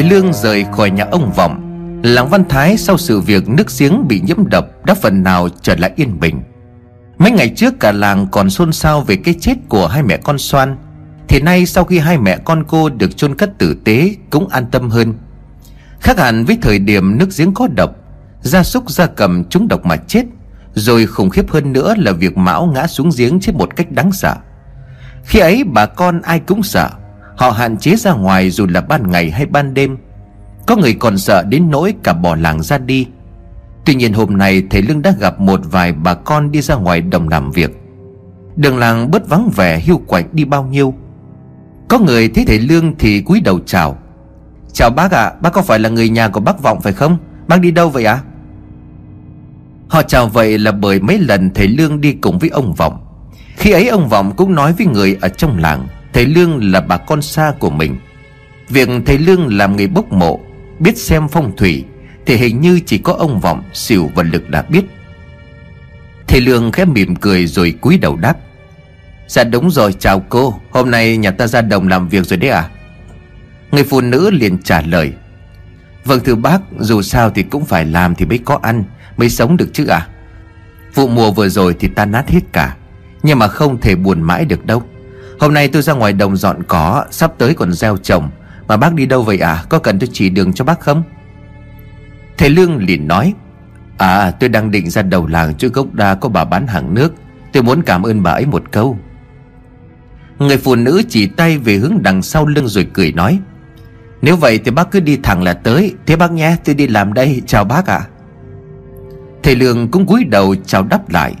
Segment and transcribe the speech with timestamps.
[0.00, 1.60] Thầy Lương rời khỏi nhà ông Vọng,
[2.04, 5.76] Làng Văn Thái sau sự việc nước giếng bị nhiễm độc Đã phần nào trở
[5.76, 6.42] lại yên bình.
[7.18, 10.38] Mấy ngày trước cả làng còn xôn xao về cái chết của hai mẹ con
[10.38, 10.76] Soan,
[11.28, 14.66] Thì nay sau khi hai mẹ con cô được chôn cất tử tế Cũng an
[14.70, 15.14] tâm hơn.
[16.00, 17.90] Khác hẳn với thời điểm nước giếng có độc,
[18.40, 20.24] Gia súc gia cầm trúng độc mà chết,
[20.74, 24.12] Rồi khủng khiếp hơn nữa là việc Mão ngã xuống giếng chết một cách đáng
[24.12, 24.36] sợ.
[25.24, 26.90] Khi ấy bà con ai cũng sợ
[27.40, 29.96] Họ hạn chế ra ngoài dù là ban ngày hay ban đêm
[30.66, 33.06] Có người còn sợ đến nỗi cả bỏ làng ra đi
[33.84, 37.00] Tuy nhiên hôm nay thầy Lương đã gặp một vài bà con đi ra ngoài
[37.00, 37.70] đồng làm việc
[38.56, 40.94] Đường làng bớt vắng vẻ hiu quạnh đi bao nhiêu
[41.88, 43.98] Có người thấy thầy Lương thì cúi đầu chào
[44.72, 47.18] Chào bác ạ, à, bác có phải là người nhà của bác Vọng phải không?
[47.48, 48.14] Bác đi đâu vậy ạ?
[48.14, 48.24] À?
[49.88, 53.06] Họ chào vậy là bởi mấy lần thầy Lương đi cùng với ông Vọng
[53.56, 56.96] Khi ấy ông Vọng cũng nói với người ở trong làng Thầy Lương là bà
[56.96, 57.96] con xa của mình.
[58.68, 60.40] Việc thầy Lương làm người bốc mộ,
[60.78, 61.84] Biết xem phong thủy,
[62.26, 64.84] Thì hình như chỉ có ông Vọng Xỉu và Lực đã biết.
[66.26, 68.36] Thầy Lương khẽ mỉm cười rồi cúi đầu đáp.
[69.28, 70.60] Dạ đúng rồi, chào cô.
[70.70, 72.68] Hôm nay nhà ta ra đồng làm việc rồi đấy à
[73.70, 75.12] Người phụ nữ liền trả lời.
[76.04, 78.84] Vâng thưa bác, Dù sao thì cũng phải làm thì mới có ăn,
[79.16, 80.08] Mới sống được chứ à
[80.94, 82.76] Vụ mùa vừa rồi thì ta nát hết cả,
[83.22, 84.82] Nhưng mà không thể buồn mãi được đâu.
[85.40, 88.30] Hôm nay tôi ra ngoài đồng dọn cỏ, Sắp tới còn gieo trồng.
[88.68, 91.02] Mà bác đi đâu vậy à Có cần tôi chỉ đường cho bác không?
[92.38, 93.34] Thầy Lương liền nói
[93.98, 97.12] À tôi đang định ra đầu làng chỗ gốc đa có bà bán hàng nước.
[97.52, 98.98] Tôi muốn cảm ơn bà ấy một câu.
[100.38, 103.38] Người phụ nữ chỉ tay về hướng đằng sau lưng rồi cười nói,
[104.22, 105.94] Nếu vậy thì bác cứ đi thẳng là tới.
[106.06, 107.42] Thế bác nhé, tôi đi làm đây.
[107.46, 107.96] Chào bác ạ.
[107.96, 108.08] À.
[109.42, 111.34] Thầy Lương cũng cúi đầu chào đáp lại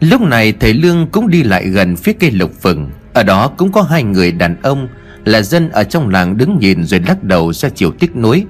[0.00, 2.90] Lúc này thầy Lương cũng đi lại gần phía cây lục vừng.
[3.12, 4.88] Ở đó cũng có hai người đàn ông
[5.24, 8.46] Là dân ở trong làng đứng nhìn rồi lắc đầu ra chiều tích núi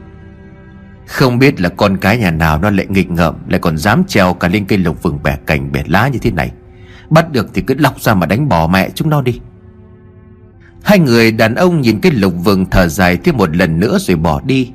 [1.07, 4.35] Không biết là con cái nhà nào nó lại nghịch ngợm, Lại còn dám treo
[4.35, 6.51] cả lên cây lục vừng bẻ cành, bẻ lá như thế này.
[7.11, 9.41] Bắt được thì cứ lọc ra mà đánh bỏ mẹ chúng nó đi.
[10.83, 14.17] Hai người đàn ông nhìn cây lục vừng thở dài thêm một lần nữa rồi
[14.17, 14.71] bỏ đi.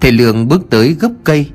[0.00, 1.50] Thầy Lương bước tới gốc cây.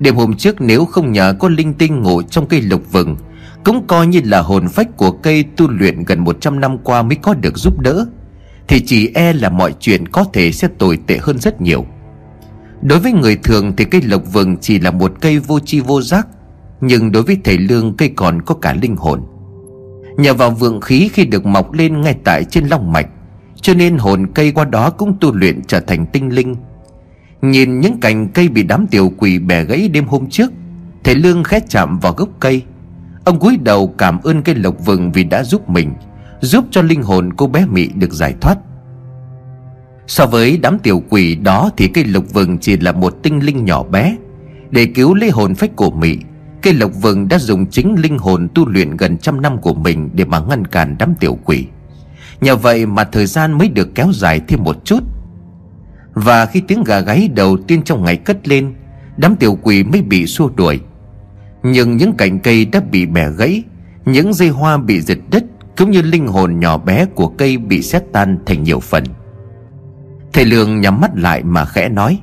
[0.00, 3.16] Đêm hôm trước nếu không nhờ có linh tinh ngủ trong cây lục vừng
[3.64, 7.16] cũng coi như là hồn phách của cây tu luyện gần 100 năm qua mới
[7.16, 8.06] có được giúp đỡ,
[8.68, 11.86] Thì chỉ e là mọi chuyện có thể sẽ tồi tệ hơn rất nhiều.
[12.82, 16.02] Đối với người thường thì cây lộc vừng chỉ là một cây vô tri vô
[16.02, 16.28] giác,
[16.80, 19.22] Nhưng đối với thầy Lương cây còn có cả linh hồn.
[20.16, 23.06] Nhờ vào vượng khí khi được mọc lên ngay tại trên long mạch,
[23.60, 26.56] Cho nên hồn cây qua đó cũng tu luyện trở thành tinh linh.
[27.42, 30.52] Nhìn những cành cây bị đám tiểu quỷ bẻ gãy đêm hôm trước,
[31.04, 32.62] Thầy Lương khẽ chạm vào gốc cây
[33.24, 35.92] Ông cúi đầu cảm ơn cây lộc vừng vì đã giúp mình,
[36.40, 38.58] Giúp cho linh hồn cô bé Mị được giải thoát.
[40.06, 43.64] So với đám tiểu quỷ đó thì cây lộc vừng chỉ là một tinh linh
[43.64, 44.16] nhỏ bé.
[44.70, 46.18] Để cứu lấy hồn phách của Mị
[46.62, 50.10] Cây lộc vừng đã dùng chính linh hồn tu luyện gần trăm năm của mình
[50.14, 51.66] Để mà ngăn cản đám tiểu quỷ.
[52.40, 55.04] Nhờ vậy mà thời gian mới được kéo dài thêm một chút.
[56.14, 58.74] Và khi tiếng gà gáy đầu tiên trong ngày cất lên,
[59.16, 60.80] Đám tiểu quỷ mới bị xua đuổi
[61.62, 63.62] nhưng những cành cây đã bị bẻ gãy,
[64.04, 65.44] Những dây hoa bị giật đứt,
[65.76, 69.04] Cũng như linh hồn nhỏ bé của cây bị xét tan thành nhiều phần.
[70.32, 72.20] Thầy Lương nhắm mắt lại mà khẽ nói,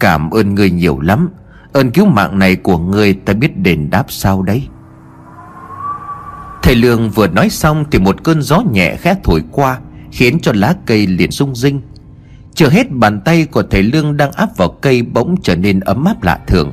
[0.00, 1.30] Cảm ơn người nhiều lắm,
[1.72, 4.68] Ơn cứu mạng này của người ta biết đền đáp sao đấy.
[6.62, 9.78] Thầy Lương vừa nói xong Thì một cơn gió nhẹ khẽ thổi qua,
[10.10, 11.80] Khiến cho lá cây liền rung rinh.
[12.54, 16.04] Chưa hết bàn tay của thầy Lương đang áp vào cây Bỗng trở nên ấm
[16.04, 16.72] áp lạ thường.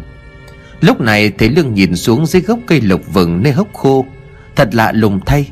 [0.81, 4.06] Lúc này thầy Lương nhìn xuống dưới gốc cây lộc vừng nơi hốc khô.
[4.56, 5.51] Thật lạ lùng thay,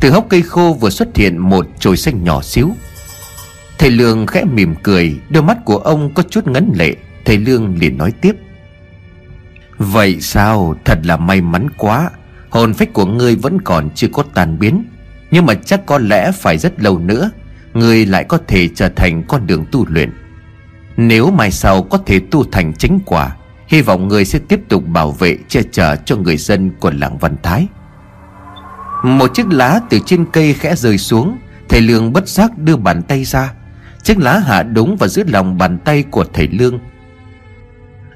[0.00, 2.70] Từ hốc cây khô vừa xuất hiện một chồi xanh nhỏ xíu.
[3.78, 6.94] Thầy Lương khẽ mỉm cười, Đôi mắt của ông có chút ngấn lệ.
[7.24, 8.36] Thầy Lương liền nói tiếp.
[9.78, 10.76] Vậy sao?
[10.84, 12.10] Thật là may mắn quá.
[12.50, 14.84] Hồn phách của ngươi vẫn còn chưa có tàn biến.
[15.30, 17.30] Nhưng mà chắc có lẽ phải rất lâu nữa,
[17.74, 20.10] Ngươi lại có thể trở thành con đường tu luyện.
[20.96, 23.36] Nếu mai sau có thể tu thành chính quả
[23.66, 27.18] Hy vọng người sẽ tiếp tục bảo vệ, che chở cho người dân của làng
[27.18, 27.66] Văn Thái.
[29.04, 33.02] Một chiếc lá từ trên cây khẽ rơi xuống, Thầy Lương bất giác đưa bàn
[33.02, 33.52] tay ra.
[34.02, 36.78] Chiếc lá hạ đúng vào giữa lòng bàn tay của thầy Lương.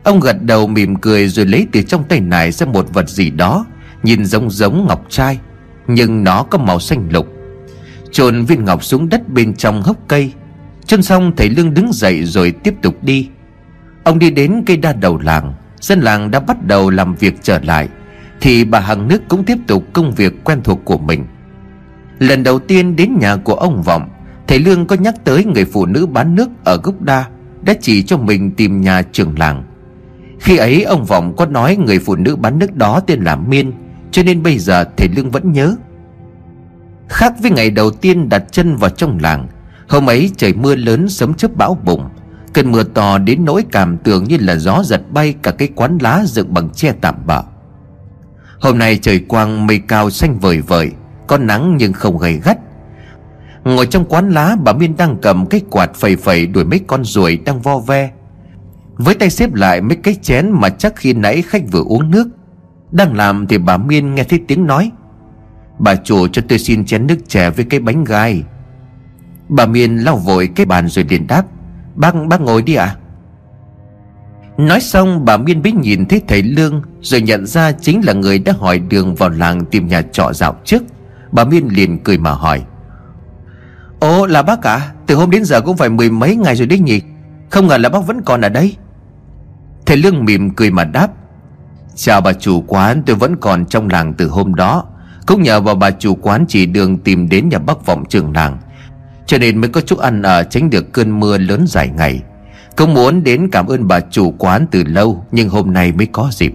[0.04, 3.30] Ông gật đầu mỉm cười rồi lấy từ trong tay này ra một vật gì
[3.30, 3.66] đó,
[4.02, 5.38] Nhìn giống giống ngọc trai,
[5.86, 7.26] Nhưng nó có màu xanh lục.
[8.12, 10.32] Trồn viên ngọc xuống đất bên trong hốc cây.
[10.86, 13.28] Chân xong, thầy Lương đứng dậy rồi tiếp tục đi.
[14.10, 17.58] Ông đi đến cây đa đầu làng, Dân làng đã bắt đầu làm việc trở
[17.62, 17.88] lại,
[18.40, 21.24] Thì bà Hằng Nước cũng tiếp tục công việc quen thuộc của mình.
[22.18, 24.08] Lần đầu tiên đến nhà của ông Vọng,
[24.46, 27.24] Thầy Lương có nhắc tới người phụ nữ bán nước ở gốc đa
[27.62, 29.64] Đã chỉ cho mình tìm nhà trưởng làng.
[30.40, 33.72] Khi ấy, ông Vọng có nói người phụ nữ bán nước đó tên là Miên,
[34.10, 35.76] Cho nên bây giờ thầy Lương vẫn nhớ.
[37.08, 39.48] Khác với ngày đầu tiên đặt chân vào trong làng,
[39.88, 42.08] Hôm ấy trời mưa lớn sấm chớp bão bùng
[42.52, 45.98] Cơn mưa to đến nỗi cảm tưởng như là gió giật bay cả cái quán
[46.00, 47.42] lá dựng bằng che tạm bợ.
[48.60, 50.90] Hôm nay trời quang mây cao xanh vời vời,
[51.26, 52.58] Có nắng nhưng không gầy gắt.
[53.64, 57.04] Ngồi trong quán lá, bà Miên đang cầm cái quạt phẩy phẩy đuổi mấy con
[57.04, 58.10] ruồi đang vo ve.
[58.94, 62.28] Với tay xếp lại mấy cái chén mà chắc khi nãy khách vừa uống nước.
[62.90, 64.90] Đang làm thì bà Miên nghe thấy tiếng nói.
[65.78, 68.42] Bà chủ cho tôi xin chén nước chè với cái bánh gai.
[69.48, 71.42] Bà Miên lau vội cái bàn rồi liền đáp.
[71.94, 72.84] Bác, bác ngồi đi ạ.
[72.84, 72.96] À?
[74.56, 78.38] Nói xong bà Miên mới nhìn thấy thầy Lương Rồi nhận ra chính là người
[78.38, 80.82] đã hỏi đường vào làng tìm nhà trọ dạo trước.
[81.32, 82.62] Bà Miên liền cười mà hỏi.
[84.00, 86.78] Ồ là bác à Từ hôm đến giờ cũng phải mười mấy ngày rồi đấy
[86.78, 87.00] nhỉ?
[87.50, 88.76] Không ngờ là bác vẫn còn ở đây.
[89.86, 91.08] Thầy Lương mỉm cười mà đáp.
[91.94, 94.84] Chào bà chủ quán tôi vẫn còn trong làng từ hôm đó.
[95.26, 98.58] Cũng nhờ vào bà chủ quán chỉ đường tìm đến nhà bác vọng trường làng.
[99.30, 102.22] Cho nên mới có chút ăn ở tránh được cơn mưa lớn dài ngày.
[102.76, 106.28] Không muốn đến cảm ơn bà chủ quán từ lâu, Nhưng hôm nay mới có
[106.32, 106.54] dịp.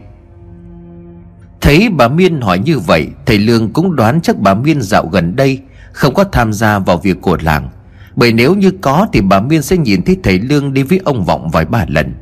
[1.62, 5.36] Thấy bà Miên hỏi như vậy, Thầy Lương cũng đoán chắc bà Miên dạo gần
[5.36, 5.60] đây
[5.92, 7.70] Không có tham gia vào việc của làng.
[8.16, 11.26] Bởi nếu như có Thì bà Miên sẽ nhìn thấy thầy Lương đi với ông
[11.26, 12.14] Vọng vài ba lần.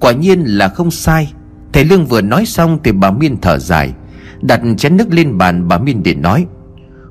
[0.00, 1.32] Quả nhiên là không sai.
[1.72, 3.92] Thầy Lương vừa nói xong Thì bà Miên thở dài,
[4.42, 6.46] Đặt chén nước lên bàn bà Miên để nói.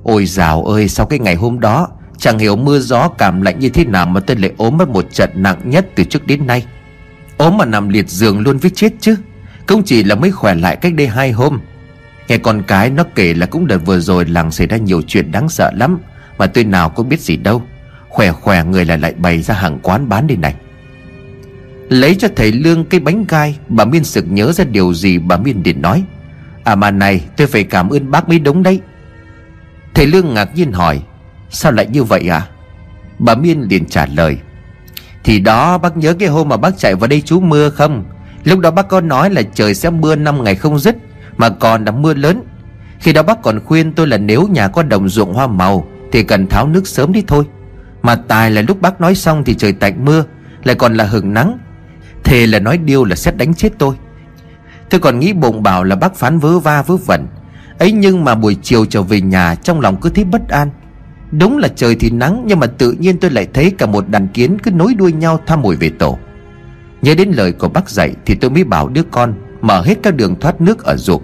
[0.04, 1.88] Ôi dào ơi, sau cái ngày hôm đó
[2.20, 5.14] Chẳng hiểu mưa gió cảm lạnh như thế nào Mà tôi lại ốm mất một
[5.14, 6.66] trận nặng nhất từ trước đến nay.
[7.38, 9.16] Ốm mà nằm liệt giường luôn với chết chứ.
[9.68, 11.60] Không chỉ là mới khỏe lại cách đây hai hôm.
[12.28, 15.32] Nghe con cái nó kể là cũng đợt vừa rồi làng xảy ra nhiều chuyện
[15.32, 16.00] đáng sợ lắm,
[16.38, 17.62] Mà tôi nào có biết gì đâu.
[18.10, 20.56] Khỏe khỏe người lại lại bày ra hàng quán bán đi này.
[21.90, 25.38] Lấy cho thầy Lương cái bánh gai, Bà Miên sực nhớ ra điều gì bà
[25.38, 26.04] Miên điện nói.
[26.64, 28.82] À mà này, tôi phải cảm ơn bác mới đúng đấy.
[29.94, 31.02] Thầy Lương ngạc nhiên hỏi
[31.50, 32.48] Sao lại như vậy à?
[33.20, 34.38] Bà Miên liền trả lời.
[35.24, 38.04] Thì đó, bác nhớ cái hôm mà bác chạy vào đây trú mưa không?
[38.44, 40.96] Lúc đó bác có nói là trời sẽ mưa năm ngày không dứt,
[41.38, 42.44] Mà còn là mưa lớn.
[43.00, 46.24] Khi đó bác còn khuyên tôi là nếu nhà có đồng ruộng hoa màu Thì
[46.24, 47.44] cần tháo nước sớm đi thôi.
[48.02, 50.24] Mà tài là lúc bác nói xong thì trời tạnh mưa,
[50.64, 51.58] Lại còn là hừng nắng.
[52.24, 53.96] Thề là nói điêu là sẽ đánh chết tôi.
[54.90, 57.28] Tôi còn nghĩ bụng bảo là bác phán vớ va vớ vẩn.
[57.80, 60.70] Ấy nhưng mà buổi chiều trở về nhà, trong lòng cứ thấy bất an
[61.32, 64.28] đúng là trời thì nắng, nhưng mà tự nhiên tôi lại thấy cả một đàn
[64.28, 66.18] kiến cứ nối đuôi nhau tham mồi về tổ.
[67.02, 70.16] Nhớ đến lời của bác dạy thì tôi mới bảo đứa con, mở hết các
[70.16, 71.24] đường thoát nước ở ruộng.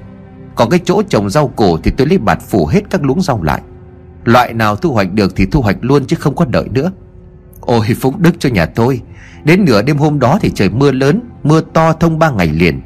[0.56, 3.44] Còn cái chỗ trồng rau cổ thì tôi lấy bạt phủ hết các luống rau
[3.44, 3.62] lại.
[4.26, 6.92] Loại nào thu hoạch được thì thu hoạch luôn chứ không có đợi nữa.
[7.60, 9.02] Ôi, phúc đức cho nhà tôi.
[9.44, 12.82] Đến nửa đêm hôm đó thì trời mưa lớn, mưa to thông ba ngày liền.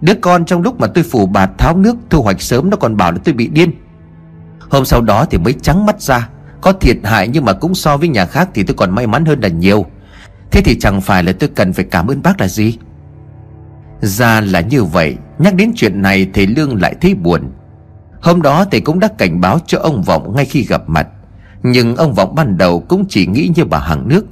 [0.00, 2.96] Đứa con trong lúc mà tôi phủ bạt tháo nước Thu hoạch sớm nó còn
[2.96, 3.70] bảo là tôi bị điên.
[4.58, 6.28] Hôm sau đó thì mới trắng mắt ra.
[6.60, 9.24] Có thiệt hại nhưng mà cũng so với nhà khác Thì tôi còn may mắn
[9.24, 9.86] hơn là nhiều.
[10.50, 12.78] Thế thì chẳng phải là tôi cần phải cảm ơn bác là gì?
[14.00, 17.50] Ra là như vậy, Nhắc đến chuyện này thầy Lương lại thấy buồn.
[18.20, 21.08] Hôm đó thầy cũng đã cảnh báo cho ông Vọng ngay khi gặp mặt.
[21.62, 24.26] Nhưng ông Vọng ban đầu cũng chỉ nghĩ như bà hàng nước.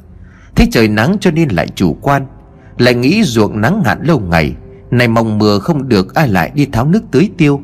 [0.55, 2.27] Thế trời nắng cho nên lại chủ quan,
[2.79, 4.55] Lại nghĩ ruộng nắng hạn lâu ngày.
[4.91, 7.61] Này mong mưa không được ai lại đi tháo nước tưới tiêu.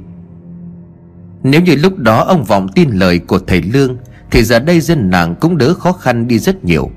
[1.42, 3.96] Nếu như lúc đó ông Vọng tin lời của thầy Lương
[4.34, 6.90] thì giờ đây dân làng cũng đỡ khó khăn đi rất nhiều.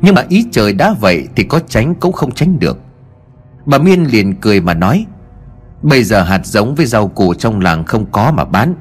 [0.00, 2.78] Nhưng mà ý trời đã vậy thì có tránh cũng không tránh được.
[3.66, 5.06] Bà Miên liền cười mà nói,
[5.82, 8.74] Bây giờ hạt giống với rau củ trong làng không có mà bán.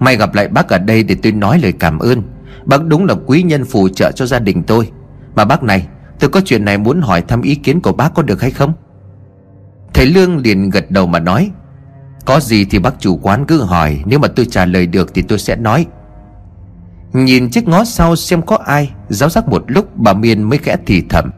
[0.00, 2.22] May gặp lại bác ở đây để tôi nói lời cảm ơn.
[2.64, 4.90] Bác đúng là quý nhân phù trợ cho gia đình tôi.
[5.34, 5.86] Mà bác này,
[6.20, 8.72] Tôi có chuyện này muốn hỏi thăm ý kiến của bác có được hay không?
[9.94, 11.50] Thầy Lương liền gật đầu mà nói,
[12.24, 15.22] Có gì thì bác chủ quán cứ hỏi, Nếu mà tôi trả lời được thì
[15.22, 15.86] tôi sẽ nói.
[17.12, 20.76] Nhìn chiếc ngó sau xem có ai, Giáo giác một lúc bà Miên mới khẽ
[20.86, 21.30] thì thầm.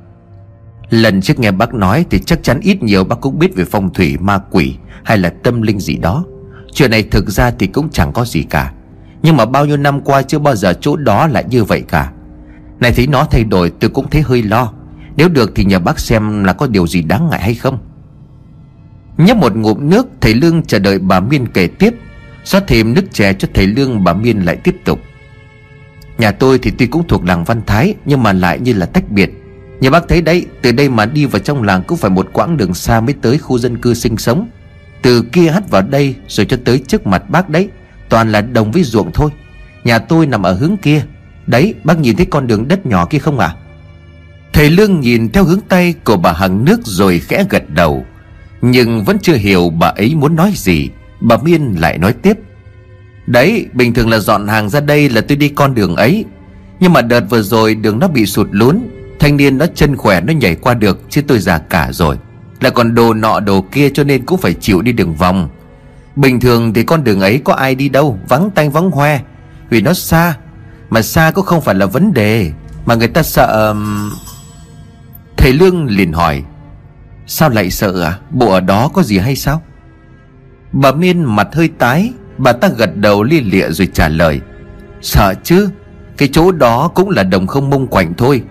[0.90, 3.92] Lần trước nghe bác nói Thì chắc chắn ít nhiều bác cũng biết về phong
[3.92, 6.24] thủy, ma quỷ Hay là tâm linh gì đó.
[6.72, 8.72] Chuyện này thực ra thì cũng chẳng có gì cả.
[9.22, 12.12] Nhưng mà bao nhiêu năm qua chưa bao giờ chỗ đó lại như vậy cả.
[12.80, 14.72] Này thấy nó thay đổi, tôi cũng thấy hơi lo.
[15.16, 17.78] Nếu được thì nhờ bác xem là có điều gì đáng ngại hay không.
[19.16, 21.94] Nhấp một ngụm nước, Thầy Lương chờ đợi bà Miên kể tiếp.
[22.44, 24.98] Xót thêm nước chè cho thầy Lương, bà Miên lại tiếp tục.
[26.20, 29.10] Nhà tôi thì tuy cũng thuộc làng Văn Thái, Nhưng mà lại như là tách
[29.10, 29.30] biệt.
[29.80, 32.56] Nhà bác thấy đấy, Từ đây mà đi vào trong làng cũng phải một quãng
[32.56, 34.48] đường xa mới tới khu dân cư sinh sống.
[35.02, 37.68] Từ kia hắt vào đây Rồi cho tới trước mặt bác đấy,
[38.08, 39.30] Toàn là đồng với ruộng thôi.
[39.84, 41.02] Nhà tôi nằm ở hướng kia.
[41.46, 43.54] Đấy, bác nhìn thấy con đường đất nhỏ kia không à
[44.52, 48.06] Thầy Lương nhìn theo hướng tay của bà Hằng nước rồi khẽ gật đầu.
[48.62, 50.88] Nhưng vẫn chưa hiểu bà ấy muốn nói gì.
[51.20, 52.38] Bà Miên lại nói tiếp.
[53.30, 56.24] Đấy, bình thường là dọn hàng ra đây là tôi đi con đường ấy.
[56.80, 58.78] Nhưng mà đợt vừa rồi đường nó bị sụt lún,
[59.18, 62.18] Thanh niên nó chân khỏe nó nhảy qua được, Chứ tôi già cả rồi.
[62.60, 65.48] Lại còn đồ nọ đồ kia cho nên cũng phải chịu đi đường vòng.
[66.16, 69.20] Bình thường thì con đường ấy có ai đi đâu, Vắng tanh vắng hoe,
[69.70, 70.34] Vì nó xa.
[70.90, 72.52] Mà xa cũng không phải là vấn đề,
[72.86, 73.74] Mà người ta sợ
[75.36, 76.42] Thầy Lương liền hỏi,
[77.26, 79.62] Sao lại sợ à Bộ ở đó có gì hay sao?
[80.72, 84.40] Bà Miên mặt hơi tái Bà ta gật đầu lia lịa rồi trả lời,
[85.02, 85.68] Sợ chứ,
[86.16, 88.42] Cái chỗ đó cũng là đồng không mông quạnh thôi.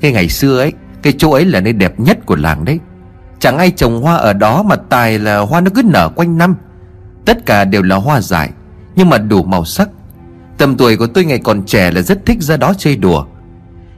[0.00, 2.78] Cái ngày xưa ấy, Cái chỗ ấy là nơi đẹp nhất của làng đấy.
[3.40, 6.54] Chẳng ai trồng hoa ở đó mà tài là hoa nó cứ nở quanh năm.
[7.24, 8.50] Tất cả đều là hoa dại,
[8.96, 9.88] Nhưng mà đủ màu sắc.
[10.58, 13.26] Tầm tuổi của tôi ngày còn trẻ là rất thích ra đó chơi đùa.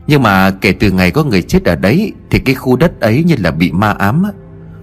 [0.07, 3.25] Nhưng mà kể từ ngày có người chết ở đấy, Thì cái khu đất ấy
[3.25, 4.25] như là bị ma ám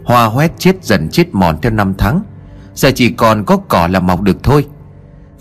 [0.04, 2.22] Hoa hoét chết dần chết mòn theo năm tháng.
[2.78, 4.66] Giờ chỉ còn có cỏ là mọc được thôi.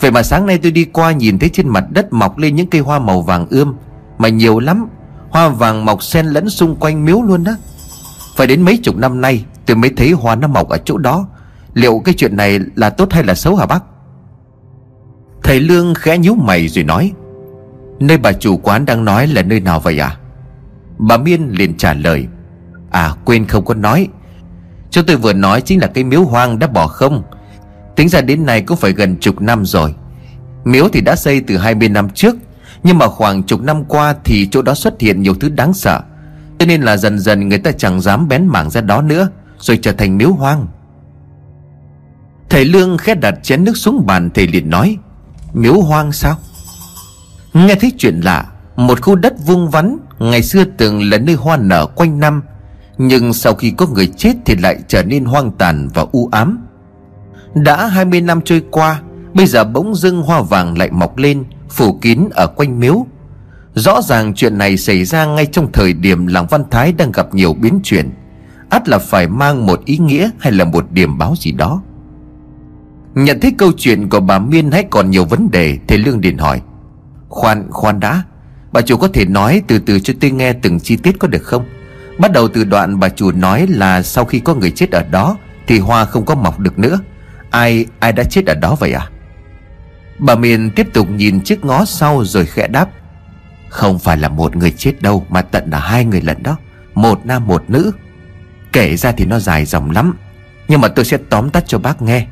[0.00, 2.66] Vậy mà sáng nay tôi đi qua nhìn thấy trên mặt đất mọc lên những
[2.66, 3.74] cây hoa màu vàng ươm,
[4.18, 4.86] Mà nhiều lắm,
[5.30, 7.52] Hoa vàng mọc xen lẫn xung quanh miếu luôn đó.
[8.36, 11.28] Phải đến mấy chục năm nay, tôi mới thấy hoa nó mọc ở chỗ đó.
[11.74, 13.84] Liệu cái chuyện này là tốt hay là xấu hả bác?
[15.42, 17.12] Thầy Lương khẽ nhíu mày rồi nói,
[18.00, 20.16] Nơi bà chủ quán đang nói là nơi nào vậy à?
[20.98, 22.26] Bà Miên liền trả lời
[22.90, 24.08] À quên không có nói
[24.96, 27.22] chúng tôi vừa nói chính là cái miếu hoang đã bỏ không.
[27.96, 29.94] Tính ra đến nay cũng phải gần chục năm rồi.
[30.64, 32.36] Miếu thì đã xây từ 20 năm trước,
[32.82, 36.00] Nhưng mà khoảng chục năm qua Thì chỗ đó xuất hiện nhiều thứ đáng sợ.
[36.58, 39.78] Cho nên là dần dần người ta chẳng dám bén mảng ra đó nữa, Rồi
[39.82, 40.66] trở thành miếu hoang.
[42.50, 44.98] Thầy Lương khẽ đặt chén nước xuống bàn, Thầy liền nói,
[45.52, 46.36] Miếu hoang sao?
[47.52, 51.56] Nghe thấy chuyện lạ, Một khu đất vuông vắn Ngày xưa từng là nơi hoa
[51.56, 52.42] nở quanh năm
[52.98, 56.66] nhưng sau khi có người chết Thì lại trở nên hoang tàn và u ám.
[57.54, 59.00] Đã 20 năm trôi qua,
[59.34, 63.06] Bây giờ bỗng dưng hoa vàng lại mọc lên, Phủ kín ở quanh miếu.
[63.74, 67.34] Rõ ràng chuyện này xảy ra ngay trong thời điểm làng Văn Thái đang gặp
[67.34, 68.10] nhiều biến chuyển.
[68.68, 71.82] Ắt là phải mang một ý nghĩa hay là một điểm báo gì đó?
[73.14, 76.38] Nhận thấy câu chuyện của bà Miên hay còn nhiều vấn đề Thầy Lương Điền
[76.38, 76.60] hỏi.
[77.28, 78.22] Khoan khoan đã.
[78.72, 81.42] Bà chủ có thể nói từ từ cho tôi nghe từng chi tiết có được
[81.42, 81.64] không?
[82.18, 85.38] Bắt đầu từ đoạn bà chủ nói là Sau khi có người chết ở đó,
[85.66, 87.00] Thì hoa không có mọc được nữa.
[87.50, 89.08] Ai ai đã chết ở đó vậy à?
[90.18, 92.88] Bà miền tiếp tục nhìn chiếc ngó sau rồi khẽ đáp.
[93.68, 96.56] Không phải là một người chết đâu, Mà tận là hai người lận đó.
[96.94, 97.92] Một nam, một nữ.
[98.72, 100.16] Kể ra thì nó dài dòng lắm,
[100.68, 102.26] Nhưng mà tôi sẽ tóm tắt cho bác nghe.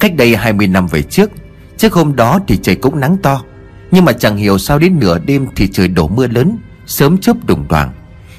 [0.00, 1.30] Cách đây 20 năm về trước
[1.76, 3.42] Trước hôm đó thì trời cũng nắng to,
[3.90, 7.36] Nhưng mà chẳng hiểu sao đến nửa đêm thì trời đổ mưa lớn, Sớm chớp
[7.46, 7.92] đùng đoàng.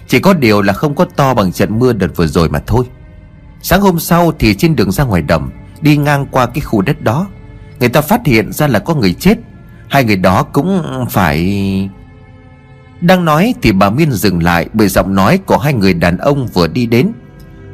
[0.07, 2.85] Chỉ có điều là không có to bằng trận mưa đợt vừa rồi mà thôi.
[3.61, 7.01] Sáng hôm sau thì trên đường ra ngoài đầm, Đi ngang qua cái khu đất
[7.01, 7.27] đó,
[7.79, 9.37] Người ta phát hiện ra là có người chết.
[9.89, 11.89] Hai người đó cũng phải
[13.01, 16.47] Đang nói thì bà Miên dừng lại Bởi giọng nói của hai người đàn ông
[16.47, 17.11] vừa đi đến.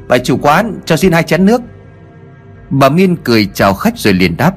[0.07, 1.61] Bà chủ quán, cho xin hai chén nước.
[2.69, 4.53] Bà Miên cười chào khách rồi liền đáp.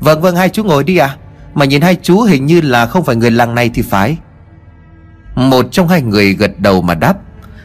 [0.00, 1.16] Vâng vâng hai chú ngồi đi à
[1.54, 4.16] Mà nhìn hai chú hình như là không phải người làng này thì phải.
[5.34, 7.16] Một trong hai người gật đầu mà đáp,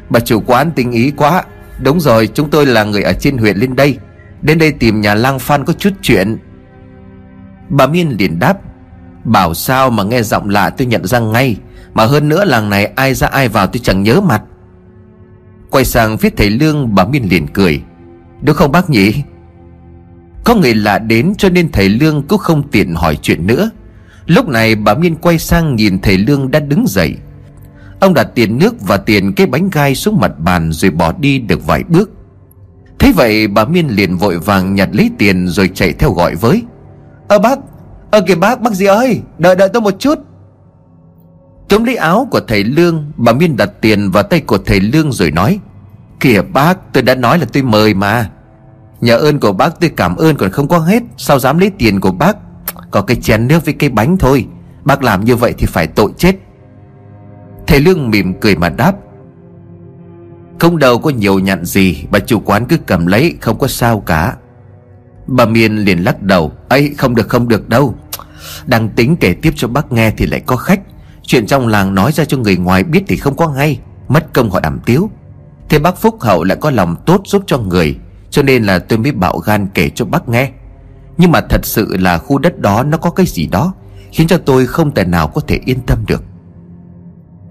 [0.09, 1.43] Bà chủ quán tình ý quá.
[1.79, 3.97] Đúng rồi, chúng tôi là người ở trên huyện lên đây.
[4.41, 6.37] Đến đây tìm nhà lang Phan có chút chuyện.
[7.69, 8.57] Bà Miên liền đáp,
[9.23, 11.57] Bảo sao mà nghe giọng lạ tôi nhận ra ngay,
[11.93, 14.41] Mà hơn nữa làng này ai ra ai vào tôi chẳng nhớ mặt.
[15.69, 17.81] Quay sang phía thầy Lương, bà Miên liền cười,
[18.41, 19.23] Đúng không bác nhỉ?
[20.43, 23.69] Có người lạ đến cho nên thầy Lương cũng không tiện hỏi chuyện nữa.
[24.25, 27.15] Lúc này bà Miên quay sang nhìn thầy Lương đã đứng dậy.
[27.99, 31.39] Ông đặt tiền nước và tiền cái bánh gai xuống mặt bàn rồi bỏ đi
[31.39, 32.09] được vài bước.
[32.99, 36.63] Thế vậy bà Miên liền vội vàng nhặt lấy tiền rồi chạy theo gọi với.
[37.27, 37.59] Ơ bác,
[38.11, 40.19] ơ kìa bác, bác gì ơi, đợi đợi tôi một chút.
[41.69, 45.11] Túm lấy áo của thầy Lương Bà Miên đặt tiền vào tay của thầy Lương
[45.11, 45.59] rồi nói
[46.19, 48.29] Kìa bác tôi đã nói là tôi mời mà.
[49.01, 51.99] Nhờ ơn của bác tôi cảm ơn còn không có hết Sao dám lấy tiền
[51.99, 52.37] của bác?
[52.91, 54.45] Có cái chén nước với cái bánh thôi.
[54.83, 56.35] Bác làm như vậy thì phải tội chết.
[57.69, 58.93] Thầy Lương mỉm cười mà đáp,
[60.59, 63.99] Không đâu có nhiều nhặn gì, Bà chủ quán cứ cầm lấy, Không có sao
[63.99, 64.35] cả.
[65.27, 67.95] Bà Miên liền lắc đầu, ấy, không được không được đâu.
[68.65, 70.79] Đang tính kể tiếp cho bác nghe thì lại có khách.
[71.23, 74.49] Chuyện trong làng nói ra cho người ngoài biết thì không có ngay, Mất công
[74.49, 75.09] họ đảm tiếu.
[75.69, 77.97] Thế bác Phúc Hậu lại có lòng tốt giúp cho người,
[78.29, 80.51] cho nên là tôi mới bạo gan kể cho bác nghe.
[81.17, 83.73] Nhưng mà thật sự là khu đất đó nó có cái gì đó
[84.11, 86.23] Khiến cho tôi không thể nào có thể yên tâm được.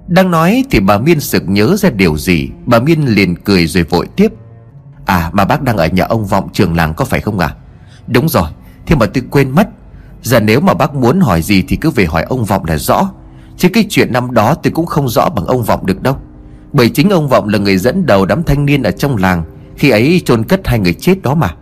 [0.09, 2.49] Đang nói thì bà Miên sực nhớ ra điều gì.
[2.67, 4.33] Bà Miên liền cười rồi vội tiếp.
[5.07, 7.47] À mà bác đang ở nhà ông Vọng trường làng có phải không ạ?
[7.47, 7.57] À?
[8.07, 8.49] Đúng rồi,
[8.89, 9.69] Thế mà tôi quên mất.
[10.23, 13.11] Giờ nếu mà bác muốn hỏi gì thì cứ về hỏi ông Vọng là rõ.
[13.57, 16.17] Chứ cái chuyện năm đó tôi cũng không rõ bằng ông Vọng được đâu.
[16.73, 19.45] Bởi chính ông Vọng là người dẫn đầu đám thanh niên ở trong làng.
[19.77, 21.55] Khi ấy chôn cất hai người chết đó mà.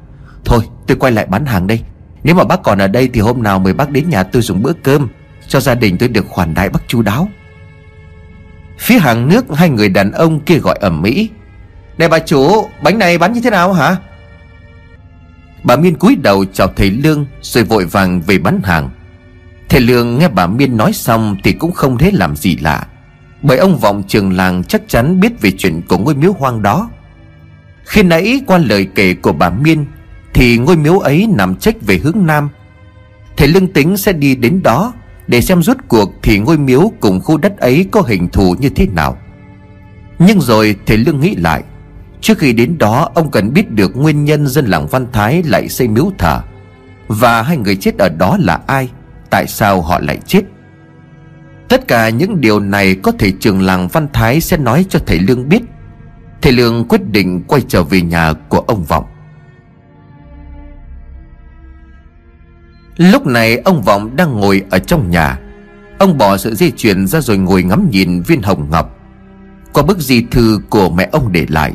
[0.45, 1.81] Thôi, tôi quay lại bán hàng đây.
[2.23, 4.63] Nếu mà bác còn ở đây thì hôm nào mời bác đến nhà tôi dùng
[4.63, 5.09] bữa cơm.
[5.49, 7.29] Cho gia đình tôi được khoản đãi bác chu đáo.
[8.79, 11.31] Phía hàng nước hai người đàn ông kia gọi ẩm mỹ
[11.99, 13.97] Này bà chủ, Bánh này bán như thế nào hả?
[15.63, 18.91] Bà Miên cúi đầu chào thầy Lương Rồi vội vàng về bán hàng.
[19.69, 22.87] Thầy Lương nghe bà Miên nói xong Thì cũng không thấy làm gì lạ,
[23.43, 26.91] Bởi ông vọng trường làng chắc chắn biết về chuyện của ngôi miếu hoang đó.
[27.85, 29.87] Khi nãy qua lời kể của bà Miên
[30.35, 32.49] Thì ngôi miếu ấy nằm trách về hướng Nam.
[33.37, 34.93] Thầy Lương tính sẽ đi đến đó
[35.27, 38.69] để xem rốt cuộc thì ngôi miếu cùng khu đất ấy có hình thù như
[38.69, 39.19] thế nào.
[40.19, 41.63] Nhưng rồi thầy Lương nghĩ lại,
[42.21, 45.69] Trước khi đến đó, ông cần biết được nguyên nhân dân làng Văn Thái lại
[45.69, 46.41] xây miếu thờ
[47.09, 48.91] Và hai người chết ở đó là ai,
[49.31, 50.43] Tại sao họ lại chết.
[51.69, 55.19] Tất cả những điều này có thể trường làng Văn Thái sẽ nói cho thầy
[55.19, 55.63] Lương biết.
[56.43, 59.05] Thầy Lương quyết định quay trở về nhà của ông Vọng.
[62.97, 65.39] Lúc này ông Vọng đang ngồi ở trong nhà.
[65.99, 68.99] Ông bỏ sự di chuyển ra rồi ngồi ngắm nhìn viên hồng ngọc.
[69.73, 71.73] Qua bức di thư của mẹ ông để lại,